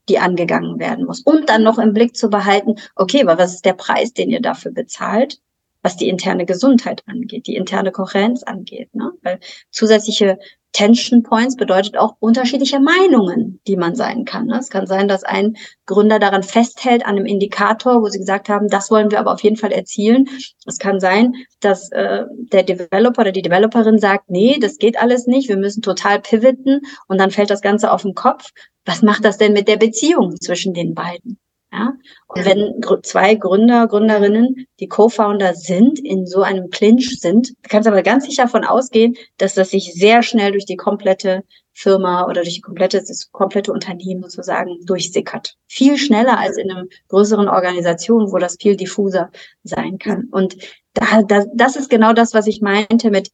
[0.10, 1.22] die angegangen werden muss.
[1.22, 4.42] Und dann noch im Blick zu behalten, okay, aber was ist der Preis, den ihr
[4.42, 5.40] dafür bezahlt,
[5.82, 8.94] was die interne Gesundheit angeht, die interne Kohärenz angeht.
[8.96, 9.12] Ne?
[9.22, 9.40] Weil
[9.70, 10.40] zusätzliche
[10.76, 14.48] Tension Points bedeutet auch unterschiedliche Meinungen, die man sein kann.
[14.48, 14.60] Ne?
[14.60, 15.56] Es kann sein, dass ein
[15.86, 19.42] Gründer daran festhält an einem Indikator, wo sie gesagt haben, das wollen wir aber auf
[19.42, 20.28] jeden Fall erzielen.
[20.66, 25.28] Es kann sein, dass äh, der Developer oder die Developerin sagt, nee, das geht alles
[25.28, 28.50] nicht, wir müssen total pivoten und dann fällt das Ganze auf den Kopf.
[28.84, 31.40] Was macht das denn mit der Beziehung zwischen den beiden?
[31.76, 31.94] Ja?
[32.28, 37.92] Und wenn zwei Gründer, Gründerinnen, die Co-Founder sind, in so einem Clinch sind, kannst du
[37.92, 42.44] aber ganz sicher davon ausgehen, dass das sich sehr schnell durch die komplette Firma oder
[42.44, 45.56] durch die komplette, das komplette Unternehmen sozusagen durchsickert.
[45.68, 49.30] Viel schneller als in einer größeren Organisation, wo das viel diffuser
[49.64, 50.30] sein kann.
[50.32, 50.56] Und
[50.94, 53.32] da, da, das ist genau das, was ich meinte mit,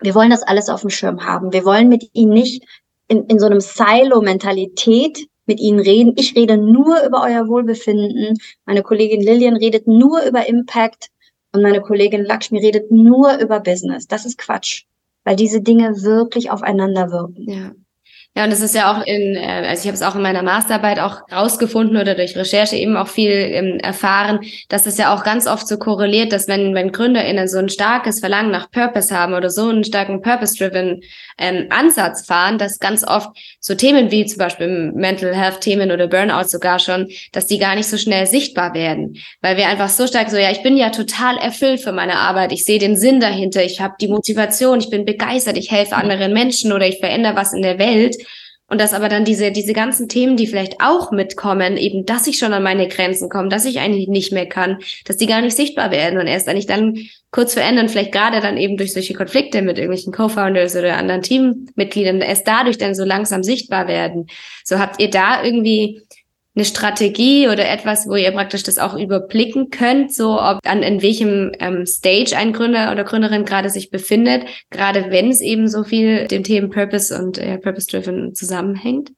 [0.00, 1.52] wir wollen das alles auf dem Schirm haben.
[1.52, 2.62] Wir wollen mit ihnen nicht
[3.08, 6.14] in, in so einem Silo-Mentalität mit ihnen reden.
[6.16, 8.38] Ich rede nur über euer Wohlbefinden.
[8.64, 11.08] Meine Kollegin Lillian redet nur über Impact
[11.52, 14.06] und meine Kollegin Lakshmi redet nur über Business.
[14.06, 14.84] Das ist Quatsch,
[15.24, 17.50] weil diese Dinge wirklich aufeinander wirken.
[17.50, 17.72] Ja.
[18.36, 20.42] Ja, und das ist ja auch in, äh, also ich habe es auch in meiner
[20.42, 25.24] Masterarbeit auch rausgefunden oder durch Recherche eben auch viel ähm, erfahren, dass es ja auch
[25.24, 29.32] ganz oft so korreliert, dass wenn, wenn GründerInnen so ein starkes Verlangen nach Purpose haben
[29.32, 31.00] oder so einen starken Purpose-driven
[31.38, 36.06] ähm, Ansatz fahren, dass ganz oft so Themen wie zum Beispiel Mental Health Themen oder
[36.06, 40.06] Burnout sogar schon, dass die gar nicht so schnell sichtbar werden, weil wir einfach so
[40.06, 43.18] stark so, ja, ich bin ja total erfüllt für meine Arbeit, ich sehe den Sinn
[43.18, 47.34] dahinter, ich habe die Motivation, ich bin begeistert, ich helfe anderen Menschen oder ich verändere
[47.34, 48.16] was in der Welt
[48.68, 52.38] und dass aber dann diese, diese ganzen Themen, die vielleicht auch mitkommen, eben, dass ich
[52.38, 55.56] schon an meine Grenzen komme, dass ich eigentlich nicht mehr kann, dass die gar nicht
[55.56, 56.96] sichtbar werden und erst eigentlich dann
[57.30, 62.20] kurz verändern, vielleicht gerade dann eben durch solche Konflikte mit irgendwelchen Co-Founders oder anderen Teammitgliedern,
[62.20, 64.26] erst dadurch dann so langsam sichtbar werden.
[64.64, 66.02] So habt ihr da irgendwie
[66.56, 71.02] eine Strategie oder etwas, wo ihr praktisch das auch überblicken könnt, so ob an in
[71.02, 75.84] welchem ähm, Stage ein Gründer oder Gründerin gerade sich befindet, gerade wenn es eben so
[75.84, 79.12] viel dem Themen Purpose und äh, Purpose-Driven zusammenhängt?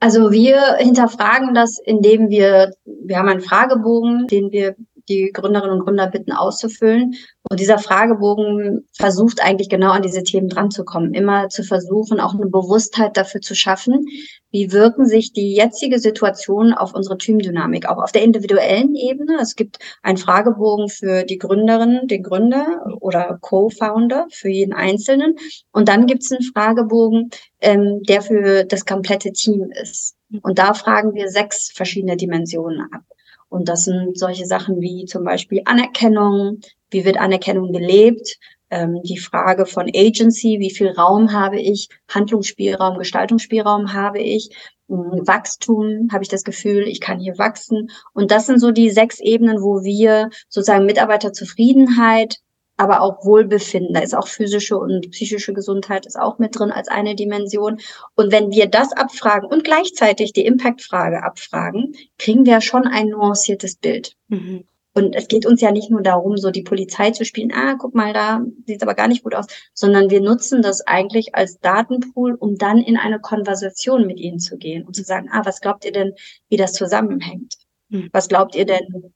[0.00, 4.74] Also wir hinterfragen das, indem wir, wir haben einen Fragebogen, den wir
[5.10, 7.14] die Gründerinnen und Gründer bitten auszufüllen.
[7.50, 12.20] Und dieser Fragebogen versucht eigentlich genau an diese Themen dran zu kommen, immer zu versuchen,
[12.20, 14.06] auch eine Bewusstheit dafür zu schaffen,
[14.50, 19.38] wie wirken sich die jetzige Situation auf unsere Teamdynamik, auch auf der individuellen Ebene.
[19.40, 25.36] Es gibt einen Fragebogen für die Gründerin, den Gründer oder Co-Founder für jeden Einzelnen.
[25.72, 27.30] Und dann gibt es einen Fragebogen,
[27.60, 30.16] ähm, der für das komplette Team ist.
[30.42, 33.02] Und da fragen wir sechs verschiedene Dimensionen ab.
[33.50, 38.38] Und das sind solche Sachen wie zum Beispiel Anerkennung, wie wird Anerkennung gelebt,
[38.70, 44.50] ähm, die Frage von Agency, wie viel Raum habe ich, Handlungsspielraum, Gestaltungsspielraum habe ich,
[44.88, 47.90] ähm, Wachstum, habe ich das Gefühl, ich kann hier wachsen.
[48.14, 52.38] Und das sind so die sechs Ebenen, wo wir sozusagen Mitarbeiterzufriedenheit,
[52.80, 53.92] aber auch Wohlbefinden.
[53.92, 57.78] Da ist auch physische und psychische Gesundheit ist auch mit drin als eine Dimension.
[58.16, 63.76] Und wenn wir das abfragen und gleichzeitig die Impact-Frage abfragen, kriegen wir schon ein nuanciertes
[63.76, 64.16] Bild.
[64.28, 64.64] Mhm.
[64.94, 67.94] Und es geht uns ja nicht nur darum, so die Polizei zu spielen, ah, guck
[67.94, 72.34] mal, da sieht aber gar nicht gut aus, sondern wir nutzen das eigentlich als Datenpool,
[72.34, 75.84] um dann in eine Konversation mit ihnen zu gehen und zu sagen, ah, was glaubt
[75.84, 76.14] ihr denn,
[76.48, 77.56] wie das zusammenhängt?
[77.90, 78.08] Mhm.
[78.12, 79.12] Was glaubt ihr denn,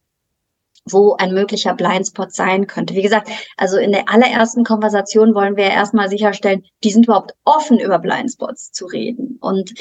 [0.86, 2.94] wo ein möglicher Blindspot sein könnte.
[2.94, 7.78] Wie gesagt, also in der allerersten Konversation wollen wir erstmal sicherstellen, die sind überhaupt offen
[7.78, 9.38] über Blindspots zu reden.
[9.40, 9.72] Und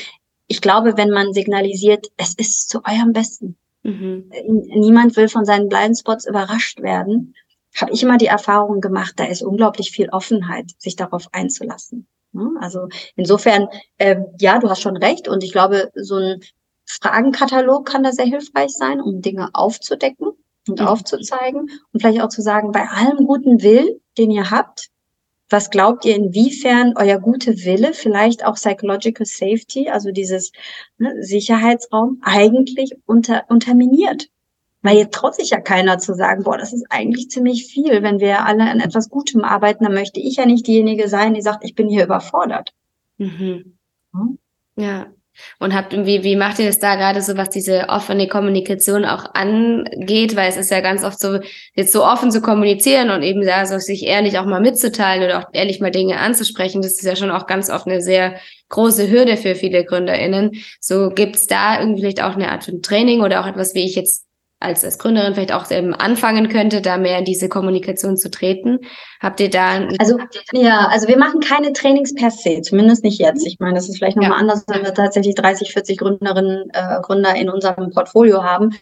[0.48, 3.58] ich glaube, wenn man signalisiert, es ist zu eurem Besten.
[3.84, 4.32] Mhm.
[4.48, 7.36] Niemand will von seinen Blindspots überrascht werden.
[7.76, 12.08] Habe ich immer die Erfahrung gemacht, da ist unglaublich viel Offenheit, sich darauf einzulassen.
[12.32, 12.52] Ne?
[12.62, 15.28] Also insofern, äh, ja, du hast schon recht.
[15.28, 16.40] Und ich glaube, so ein
[16.86, 20.34] Fragenkatalog kann da sehr hilfreich sein, um Dinge aufzudecken
[20.68, 20.88] und mhm.
[20.88, 24.90] aufzuzeigen und vielleicht auch zu sagen, bei allem guten Willen, den ihr habt,
[25.50, 30.52] was glaubt ihr, inwiefern euer gute Wille, vielleicht auch Psychological Safety, also dieses
[30.98, 34.30] ne, Sicherheitsraum, eigentlich unter, unterminiert?
[34.82, 38.02] Weil jetzt traut sich ja keiner zu sagen, boah, das ist eigentlich ziemlich viel.
[38.02, 41.42] Wenn wir alle an etwas Gutem arbeiten, dann möchte ich ja nicht diejenige sein, die
[41.42, 42.74] sagt, ich bin hier überfordert.
[43.18, 43.78] Mhm.
[44.14, 44.40] Hm?
[44.76, 45.08] Ja,
[45.60, 49.34] und habt irgendwie, wie macht ihr das da gerade so, was diese offene Kommunikation auch
[49.34, 50.36] angeht?
[50.36, 51.40] Weil es ist ja ganz oft so,
[51.76, 55.40] jetzt so offen zu kommunizieren und eben da so sich ehrlich auch mal mitzuteilen oder
[55.40, 56.82] auch ehrlich mal Dinge anzusprechen.
[56.82, 58.36] Das ist ja schon auch ganz oft eine sehr
[58.70, 60.52] große Hürde für viele GründerInnen.
[60.80, 63.96] So gibt's da irgendwie vielleicht auch eine Art von Training oder auch etwas, wie ich
[63.96, 64.26] jetzt
[64.64, 68.80] als, als Gründerin vielleicht auch eben anfangen könnte, da mehr in diese Kommunikation zu treten?
[69.20, 69.88] Habt ihr da?
[70.00, 70.18] Also,
[70.52, 73.46] ja, also wir machen keine Trainings per se, zumindest nicht jetzt.
[73.46, 74.38] Ich meine, das ist vielleicht nochmal ja.
[74.38, 78.78] anders, wenn wir tatsächlich 30, 40 Gründerinnen, äh, Gründer in unserem Portfolio haben.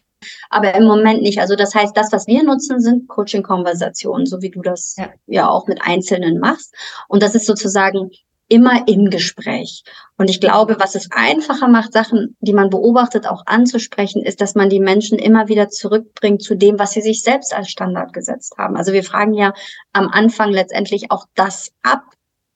[0.50, 1.40] Aber im Moment nicht.
[1.40, 5.10] Also das heißt, das, was wir nutzen, sind Coaching-Konversationen, so wie du das ja.
[5.26, 6.76] ja auch mit Einzelnen machst.
[7.08, 8.12] Und das ist sozusagen
[8.52, 9.84] immer im Gespräch.
[10.18, 14.56] Und ich glaube, was es einfacher macht, Sachen, die man beobachtet, auch anzusprechen, ist, dass
[14.56, 18.56] man die Menschen immer wieder zurückbringt zu dem, was sie sich selbst als Standard gesetzt
[18.58, 18.76] haben.
[18.76, 19.54] Also wir fragen ja
[19.94, 22.04] am Anfang letztendlich auch das ab,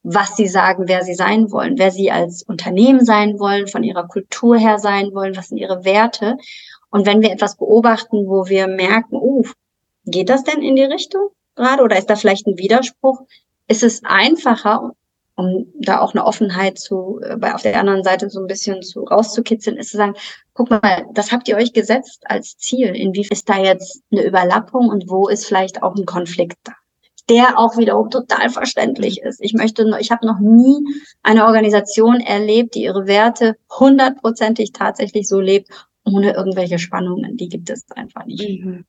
[0.03, 4.05] was sie sagen, wer sie sein wollen, wer sie als Unternehmen sein wollen, von ihrer
[4.05, 6.35] Kultur her sein wollen, was sind ihre Werte.
[6.89, 9.43] Und wenn wir etwas beobachten, wo wir merken, uh,
[10.05, 13.21] geht das denn in die Richtung gerade oder ist da vielleicht ein Widerspruch,
[13.67, 14.91] ist es einfacher,
[15.35, 18.81] um da auch eine Offenheit zu, äh, bei auf der anderen Seite so ein bisschen
[18.81, 20.15] zu rauszukitzeln, ist zu sagen,
[20.53, 22.95] guck mal, das habt ihr euch gesetzt als Ziel.
[22.95, 26.73] Inwiefern ist da jetzt eine Überlappung und wo ist vielleicht auch ein Konflikt da?
[27.29, 29.41] Der auch wiederum total verständlich ist.
[29.41, 30.85] Ich möchte, ich habe noch nie
[31.23, 35.69] eine Organisation erlebt, die ihre Werte hundertprozentig tatsächlich so lebt,
[36.05, 37.35] ohne irgendwelche Spannungen.
[37.35, 38.63] Die gibt es einfach nicht.
[38.63, 38.85] Mhm.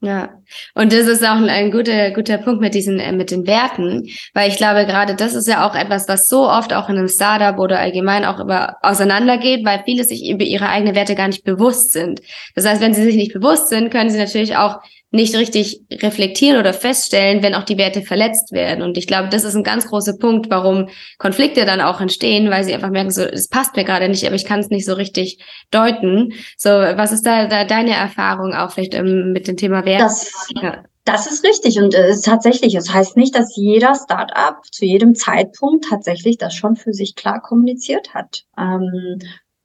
[0.00, 0.28] Ja,
[0.74, 4.08] und das ist auch ein, ein, guter, guter Punkt mit diesen, äh, mit den Werten,
[4.32, 7.08] weil ich glaube, gerade das ist ja auch etwas, was so oft auch in einem
[7.08, 11.42] Startup oder allgemein auch über auseinandergeht, weil viele sich über ihre eigenen Werte gar nicht
[11.42, 12.20] bewusst sind.
[12.54, 14.78] Das heißt, wenn sie sich nicht bewusst sind, können sie natürlich auch
[15.10, 18.82] nicht richtig reflektieren oder feststellen, wenn auch die Werte verletzt werden.
[18.82, 22.64] Und ich glaube, das ist ein ganz großer Punkt, warum Konflikte dann auch entstehen, weil
[22.64, 24.92] sie einfach merken, so, es passt mir gerade nicht, aber ich kann es nicht so
[24.92, 26.34] richtig deuten.
[26.58, 30.04] So, was ist da, da deine Erfahrung auch vielleicht ähm, mit dem Thema Werte?
[30.04, 30.30] Das,
[30.60, 30.84] ja.
[31.06, 35.14] das ist richtig und äh, tatsächlich, es das heißt nicht, dass jeder Startup zu jedem
[35.14, 38.44] Zeitpunkt tatsächlich das schon für sich klar kommuniziert hat.
[38.58, 39.20] Ähm,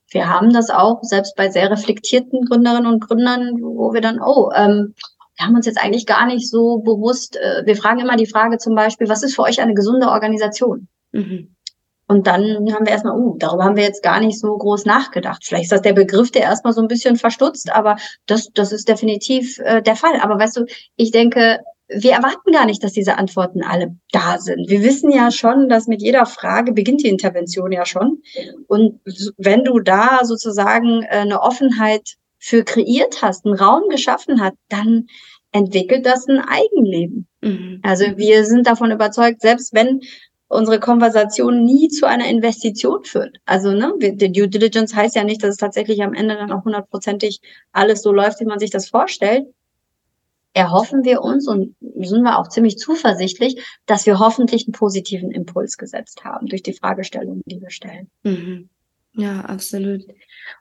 [0.10, 4.52] wir haben das auch selbst bei sehr reflektierten Gründerinnen und Gründern, wo wir dann, oh,
[4.56, 4.94] ähm,
[5.38, 8.58] wir haben uns jetzt eigentlich gar nicht so bewusst, äh, wir fragen immer die Frage
[8.58, 10.88] zum Beispiel, was ist für euch eine gesunde Organisation?
[11.12, 11.56] Mhm.
[12.08, 15.44] Und dann haben wir erstmal, uh, darüber haben wir jetzt gar nicht so groß nachgedacht.
[15.46, 18.90] Vielleicht ist das der Begriff, der erstmal so ein bisschen verstutzt, aber das, das ist
[18.90, 20.20] definitiv äh, der Fall.
[20.22, 20.66] Aber weißt du,
[20.96, 24.70] ich denke, wir erwarten gar nicht, dass diese Antworten alle da sind.
[24.70, 28.22] Wir wissen ja schon, dass mit jeder Frage beginnt die Intervention ja schon.
[28.68, 29.00] Und
[29.38, 35.08] wenn du da sozusagen äh, eine Offenheit für kreiert hast, einen Raum geschaffen hat, dann
[35.54, 37.26] entwickelt das ein Eigenleben.
[37.40, 37.80] Mhm.
[37.84, 40.02] Also wir sind davon überzeugt, selbst wenn
[40.50, 43.38] unsere Konversation nie zu einer Investition führt.
[43.46, 46.66] Also ne, die Due Diligence heißt ja nicht, dass es tatsächlich am Ende dann auch
[46.66, 47.40] hundertprozentig
[47.72, 49.48] alles so läuft, wie man sich das vorstellt.
[50.54, 55.78] Erhoffen wir uns und sind wir auch ziemlich zuversichtlich, dass wir hoffentlich einen positiven Impuls
[55.78, 58.10] gesetzt haben durch die Fragestellungen, die wir stellen.
[58.24, 58.70] Mhm.
[59.14, 60.04] Ja, absolut.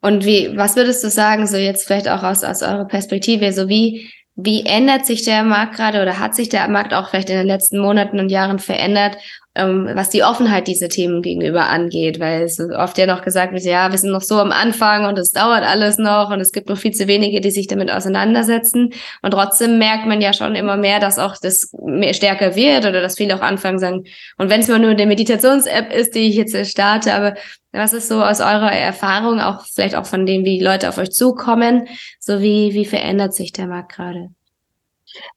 [0.01, 3.68] Und wie, was würdest du sagen, so jetzt vielleicht auch aus, aus eurer Perspektive, so
[3.68, 7.36] wie, wie ändert sich der Markt gerade oder hat sich der Markt auch vielleicht in
[7.36, 9.16] den letzten Monaten und Jahren verändert
[9.55, 13.65] ähm, was die Offenheit dieser Themen gegenüber angeht, weil es oft ja noch gesagt wird,
[13.65, 16.71] ja, wir sind noch so am Anfang und es dauert alles noch und es gibt
[16.71, 18.95] noch viel zu wenige, die sich damit auseinandersetzen.
[19.21, 23.03] Und trotzdem merkt man ja schon immer mehr, dass auch das mehr stärker wird oder
[23.03, 24.05] dass viele auch anfangen sagen,
[24.39, 27.35] und wenn es nur eine Meditations-App ist, die ich jetzt starte, aber
[27.73, 31.11] was ist so aus eurer Erfahrung, auch vielleicht auch von dem, wie Leute auf euch
[31.11, 31.89] zukommen,
[32.21, 34.29] so wie, wie verändert sich der Markt gerade?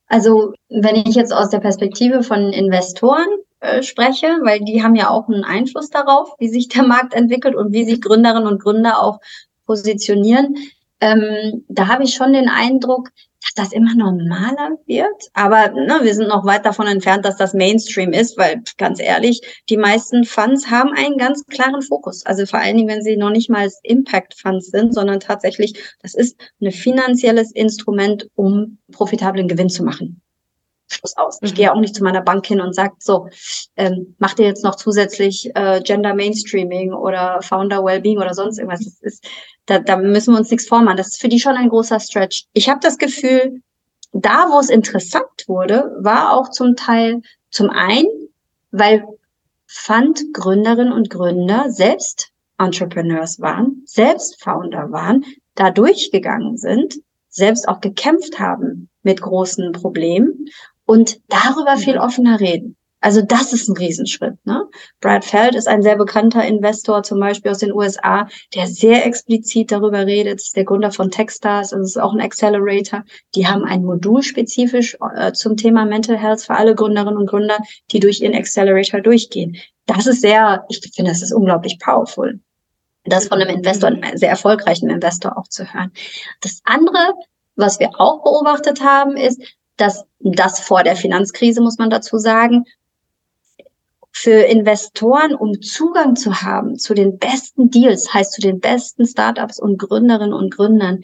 [0.07, 3.26] Also, wenn ich jetzt aus der Perspektive von Investoren
[3.66, 7.55] äh, spreche, weil die haben ja auch einen Einfluss darauf, wie sich der Markt entwickelt
[7.55, 9.20] und wie sich Gründerinnen und Gründer auch
[9.66, 10.55] positionieren.
[11.01, 13.09] Ähm, da habe ich schon den Eindruck,
[13.45, 15.30] dass das immer normaler wird.
[15.34, 19.41] Aber ne, wir sind noch weit davon entfernt, dass das Mainstream ist, weil ganz ehrlich,
[19.70, 22.26] die meisten Funds haben einen ganz klaren Fokus.
[22.26, 26.16] Also vor allen Dingen, wenn sie noch nicht mal Impact Funds sind, sondern tatsächlich, das
[26.16, 30.22] ist ein finanzielles Instrument, um profitablen Gewinn zu machen.
[30.88, 31.39] Schluss aus.
[31.41, 31.55] Ich mhm.
[31.55, 33.27] gehe auch nicht zu meiner Bank hin und sage, so,
[33.75, 38.83] ähm, macht ihr jetzt noch zusätzlich äh, Gender Mainstreaming oder Founder Wellbeing oder sonst irgendwas.
[38.83, 39.27] Das ist,
[39.65, 40.97] da, da müssen wir uns nichts vormachen.
[40.97, 42.45] Das ist für die schon ein großer Stretch.
[42.53, 43.61] Ich habe das Gefühl,
[44.13, 48.07] da, wo es interessant wurde, war auch zum Teil zum einen,
[48.71, 49.03] weil
[49.67, 55.25] Fund Gründerinnen und Gründer selbst Entrepreneurs waren, selbst Founder waren,
[55.55, 56.95] da durchgegangen sind,
[57.27, 60.47] selbst auch gekämpft haben mit großen Problemen
[60.86, 62.75] und darüber viel offener reden.
[63.05, 64.33] Also das ist ein Riesenschritt.
[64.45, 64.67] Ne?
[64.99, 69.71] Brad Feld ist ein sehr bekannter Investor, zum Beispiel aus den USA, der sehr explizit
[69.71, 70.39] darüber redet.
[70.39, 73.03] Das ist der Gründer von Techstars, das ist auch ein Accelerator.
[73.36, 77.59] Die haben ein Modul spezifisch äh, zum Thema Mental Health für alle Gründerinnen und Gründer,
[77.91, 79.55] die durch ihren Accelerator durchgehen.
[79.86, 82.39] Das ist sehr, ich finde, das ist unglaublich powerful.
[83.03, 85.91] Das von einem Investor, einem sehr erfolgreichen Investor auch zu hören.
[86.41, 87.13] Das andere,
[87.55, 89.39] was wir auch beobachtet haben, ist,
[89.78, 92.65] dass das vor der Finanzkrise, muss man dazu sagen,
[94.11, 99.59] für Investoren, um Zugang zu haben zu den besten Deals, heißt zu den besten Startups
[99.59, 101.01] und Gründerinnen und Gründern,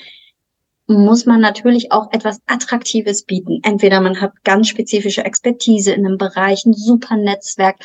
[0.88, 3.60] muss man natürlich auch etwas Attraktives bieten.
[3.64, 7.78] Entweder man hat ganz spezifische Expertise in einem Bereich, ein super Netzwerk.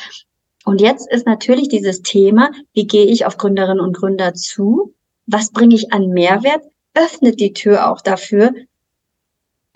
[0.65, 4.93] Und jetzt ist natürlich dieses Thema, wie gehe ich auf Gründerinnen und Gründer zu?
[5.25, 6.63] Was bringe ich an Mehrwert?
[6.93, 8.53] Öffnet die Tür auch dafür,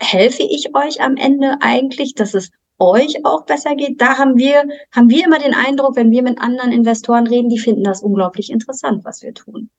[0.02, 4.00] helfe ich euch am Ende eigentlich, dass es euch auch besser geht?
[4.00, 7.58] Da haben wir, haben wir immer den Eindruck, wenn wir mit anderen Investoren reden, die
[7.58, 9.70] finden das unglaublich interessant, was wir tun.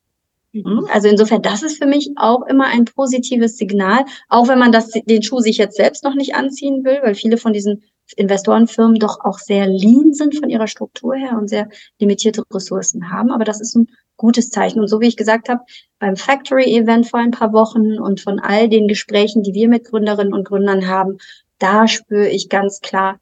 [0.54, 0.88] Mhm.
[0.92, 4.92] Also insofern, das ist für mich auch immer ein positives Signal, auch wenn man das,
[4.92, 7.84] den Schuh sich jetzt selbst noch nicht anziehen will, weil viele von diesen
[8.16, 13.32] Investorenfirmen doch auch sehr lean sind von ihrer Struktur her und sehr limitierte Ressourcen haben.
[13.32, 13.88] Aber das ist ein
[14.18, 14.80] gutes Zeichen.
[14.80, 15.62] Und so wie ich gesagt habe,
[16.00, 20.34] beim Factory-Event vor ein paar Wochen und von all den Gesprächen, die wir mit Gründerinnen
[20.34, 21.18] und Gründern haben,
[21.60, 23.20] da spüre ich ganz klar,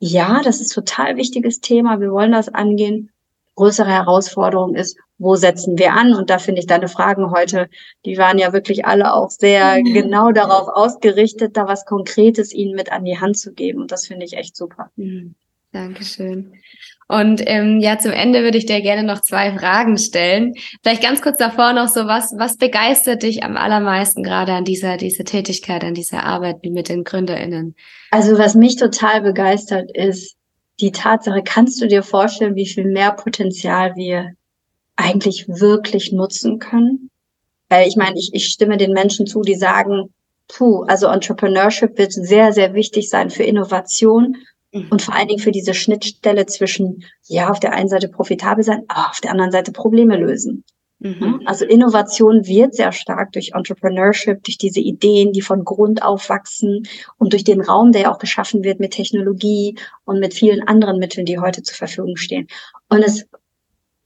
[0.00, 2.00] ja, das ist total wichtiges Thema.
[2.00, 3.10] Wir wollen das angehen.
[3.58, 6.14] Größere Herausforderung ist, wo setzen wir an?
[6.14, 7.68] Und da finde ich deine Fragen heute,
[8.04, 9.92] die waren ja wirklich alle auch sehr mhm.
[9.92, 13.80] genau darauf ausgerichtet, da was Konkretes ihnen mit an die Hand zu geben.
[13.80, 14.90] Und das finde ich echt super.
[14.94, 15.34] Mhm.
[15.72, 16.52] Dankeschön.
[17.08, 20.54] Und ähm, ja, zum Ende würde ich dir gerne noch zwei Fragen stellen.
[20.82, 24.96] Vielleicht ganz kurz davor noch so, was, was begeistert dich am allermeisten gerade an dieser,
[24.98, 27.74] dieser Tätigkeit, an dieser Arbeit mit den GründerInnen?
[28.10, 30.37] Also was mich total begeistert ist,
[30.80, 34.32] die Tatsache, kannst du dir vorstellen, wie viel mehr Potenzial wir
[34.96, 37.10] eigentlich wirklich nutzen können?
[37.68, 40.12] Weil ich meine, ich, ich stimme den Menschen zu, die sagen,
[40.48, 44.36] puh, also Entrepreneurship wird sehr, sehr wichtig sein für Innovation
[44.72, 44.88] mhm.
[44.90, 48.84] und vor allen Dingen für diese Schnittstelle zwischen, ja, auf der einen Seite profitabel sein,
[48.88, 50.64] aber auf der anderen Seite Probleme lösen.
[51.00, 51.42] Mhm.
[51.44, 56.88] Also Innovation wird sehr stark durch Entrepreneurship, durch diese Ideen, die von Grund auf wachsen
[57.18, 60.98] und durch den Raum, der ja auch geschaffen wird mit Technologie und mit vielen anderen
[60.98, 62.48] Mitteln, die heute zur Verfügung stehen.
[62.88, 63.26] Und es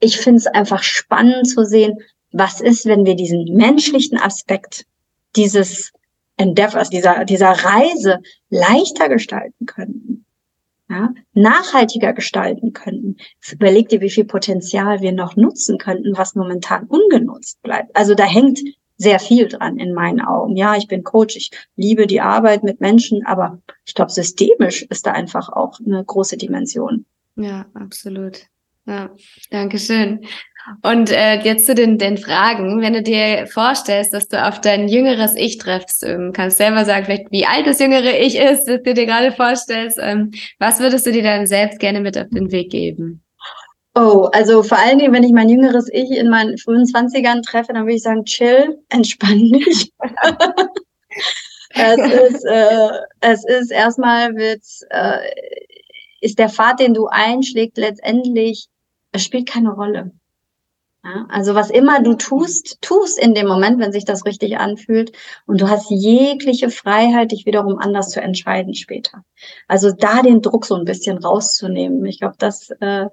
[0.02, 1.98] ich finde es einfach spannend zu sehen,
[2.32, 4.84] was ist, wenn wir diesen menschlichen Aspekt
[5.36, 5.92] dieses
[6.36, 8.18] Endeavors, dieser, dieser Reise
[8.50, 10.24] leichter gestalten könnten,
[10.88, 13.16] ja, nachhaltiger gestalten könnten.
[13.50, 17.94] Überleg dir, wie viel Potenzial wir noch nutzen könnten, was momentan ungenutzt bleibt.
[17.96, 18.60] Also da hängt
[18.96, 20.56] sehr viel dran in meinen Augen.
[20.56, 25.06] Ja, ich bin Coach, ich liebe die Arbeit mit Menschen, aber ich glaube, systemisch ist
[25.06, 27.06] da einfach auch eine große Dimension.
[27.36, 28.46] Ja, absolut.
[28.84, 29.10] Ja,
[29.50, 30.26] danke schön.
[30.82, 32.80] Und äh, jetzt zu den, den Fragen.
[32.80, 37.04] Wenn du dir vorstellst, dass du auf dein jüngeres Ich treffst, ähm, kannst selber sagen,
[37.04, 39.98] vielleicht wie alt das jüngere Ich ist, das du dir gerade vorstellst.
[40.00, 43.22] Ähm, was würdest du dir dann selbst gerne mit auf den Weg geben?
[43.94, 47.72] Oh, also vor allen Dingen, wenn ich mein jüngeres Ich in meinen frühen Zwanzigern treffe,
[47.72, 49.92] dann würde ich sagen, chill, entspann dich.
[51.70, 51.98] es
[52.34, 52.88] ist, äh,
[53.20, 55.18] es ist erstmal wird's, äh,
[56.20, 58.68] ist der Pfad, den du einschlägst, letztendlich
[59.12, 60.10] es spielt keine Rolle.
[61.04, 65.12] Ja, also was immer du tust, tust in dem Moment, wenn sich das richtig anfühlt.
[65.46, 69.24] Und du hast jegliche Freiheit, dich wiederum anders zu entscheiden später.
[69.66, 72.04] Also da den Druck so ein bisschen rauszunehmen.
[72.06, 73.06] Ich glaube, das äh,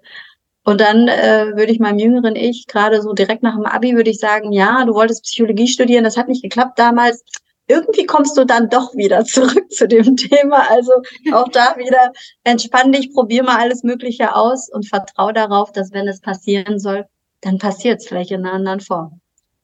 [0.66, 4.12] und dann äh, würde ich meinem jüngeren Ich, gerade so direkt nach dem Abi, würde
[4.12, 7.24] ich sagen, ja, du wolltest Psychologie studieren, das hat nicht geklappt damals
[7.70, 10.70] irgendwie kommst du dann doch wieder zurück zu dem Thema.
[10.70, 10.92] Also
[11.34, 12.12] auch da wieder
[12.44, 17.06] entspann dich, probier mal alles Mögliche aus und vertrau darauf, dass wenn es passieren soll,
[17.42, 19.22] dann passiert es vielleicht in einer anderen Form.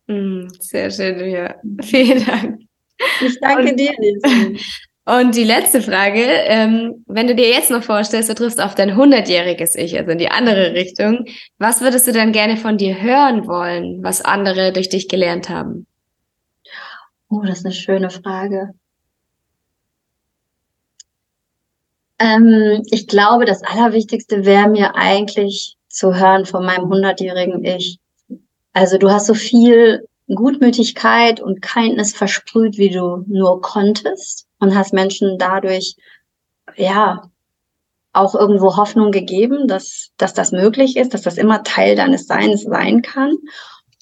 [0.07, 1.55] Mm, sehr schön, ja.
[1.81, 2.61] Vielen Dank.
[3.21, 4.63] Ich danke und, dir, Lisa.
[5.07, 8.95] Und die letzte Frage, ähm, wenn du dir jetzt noch vorstellst, du triffst auf dein
[8.95, 11.25] hundertjähriges Ich, also in die andere Richtung,
[11.59, 15.85] was würdest du dann gerne von dir hören wollen, was andere durch dich gelernt haben?
[17.29, 18.73] Oh, das ist eine schöne Frage.
[22.17, 27.99] Ähm, ich glaube, das Allerwichtigste wäre mir eigentlich zu hören von meinem hundertjährigen Ich.
[28.73, 34.93] Also du hast so viel Gutmütigkeit und Kindness versprüht, wie du nur konntest und hast
[34.93, 35.95] Menschen dadurch,
[36.75, 37.29] ja,
[38.11, 42.63] auch irgendwo Hoffnung gegeben, dass, dass das möglich ist, dass das immer Teil deines Seins
[42.63, 43.35] sein kann.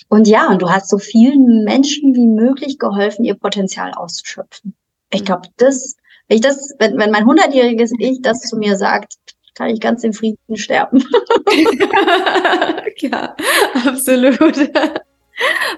[0.07, 4.75] Und ja, und du hast so vielen Menschen wie möglich geholfen, ihr Potenzial auszuschöpfen.
[5.11, 5.25] Ich mhm.
[5.25, 5.95] glaube, das,
[6.27, 9.15] wenn ich das, wenn, wenn mein hundertjähriges Ich das zu mir sagt,
[9.55, 11.03] kann ich ganz im Frieden sterben.
[12.97, 13.35] ja,
[13.85, 14.71] absolut.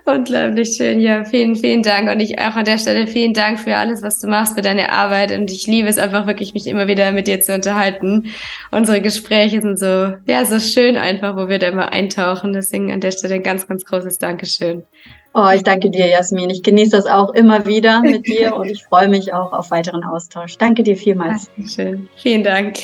[0.06, 1.00] Unglaublich schön.
[1.00, 2.10] Ja, vielen, vielen Dank.
[2.10, 4.92] Und ich auch an der Stelle vielen Dank für alles, was du machst, für deine
[4.92, 5.32] Arbeit.
[5.32, 8.32] Und ich liebe es einfach wirklich, mich immer wieder mit dir zu unterhalten.
[8.72, 12.54] Unsere Gespräche sind so, ja, so schön einfach, wo wir da immer eintauchen.
[12.54, 14.84] Deswegen an der Stelle ein ganz, ganz großes Dankeschön.
[15.34, 16.50] Oh, ich danke dir, Jasmin.
[16.50, 20.04] Ich genieße das auch immer wieder mit dir und ich freue mich auch auf weiteren
[20.04, 20.58] Austausch.
[20.58, 21.50] Danke dir vielmals.
[21.56, 22.10] Dankeschön.
[22.18, 22.78] Vielen Dank.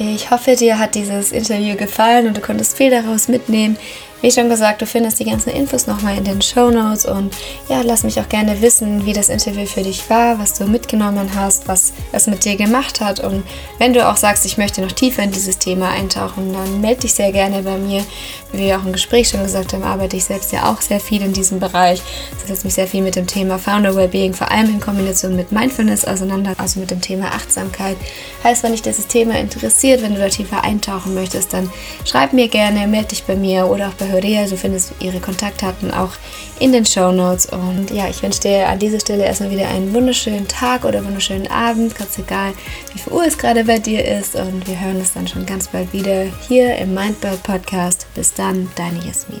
[0.00, 3.76] Ich hoffe, dir hat dieses Interview gefallen und du konntest viel daraus mitnehmen.
[4.20, 7.34] Wie schon gesagt, du findest die ganzen Infos nochmal in den Show Notes und
[7.68, 11.30] ja, lass mich auch gerne wissen, wie das Interview für dich war, was du mitgenommen
[11.34, 13.18] hast, was es mit dir gemacht hat.
[13.20, 13.44] Und
[13.78, 17.14] wenn du auch sagst, ich möchte noch tiefer in dieses Thema eintauchen, dann melde dich
[17.14, 18.04] sehr gerne bei mir.
[18.52, 21.20] Wie wir auch im Gespräch schon gesagt haben, arbeite ich selbst ja auch sehr viel
[21.22, 22.00] in diesem Bereich.
[22.38, 25.52] Das setzt mich sehr viel mit dem Thema Founder Wellbeing, vor allem in Kombination mit
[25.52, 27.96] Mindfulness auseinander, also mit dem Thema Achtsamkeit.
[28.42, 31.70] Heißt, wenn dich dieses Thema interessiert, wenn du da tiefer eintauchen möchtest, dann
[32.04, 34.46] schreib mir gerne, melde dich bei mir oder auch bei Hörea.
[34.46, 36.12] Du findest ihre Kontaktdaten auch
[36.58, 37.46] in den Show Notes.
[37.46, 41.50] Und ja, ich wünsche dir an dieser Stelle erstmal wieder einen wunderschönen Tag oder wunderschönen
[41.50, 42.52] Abend, ganz egal,
[42.92, 44.34] wie viel Uhr es gerade bei dir ist.
[44.34, 48.06] Und wir hören uns dann schon ganz bald wieder hier im Mindbird Podcast.
[48.14, 49.40] Bis dann, deine Jasmin.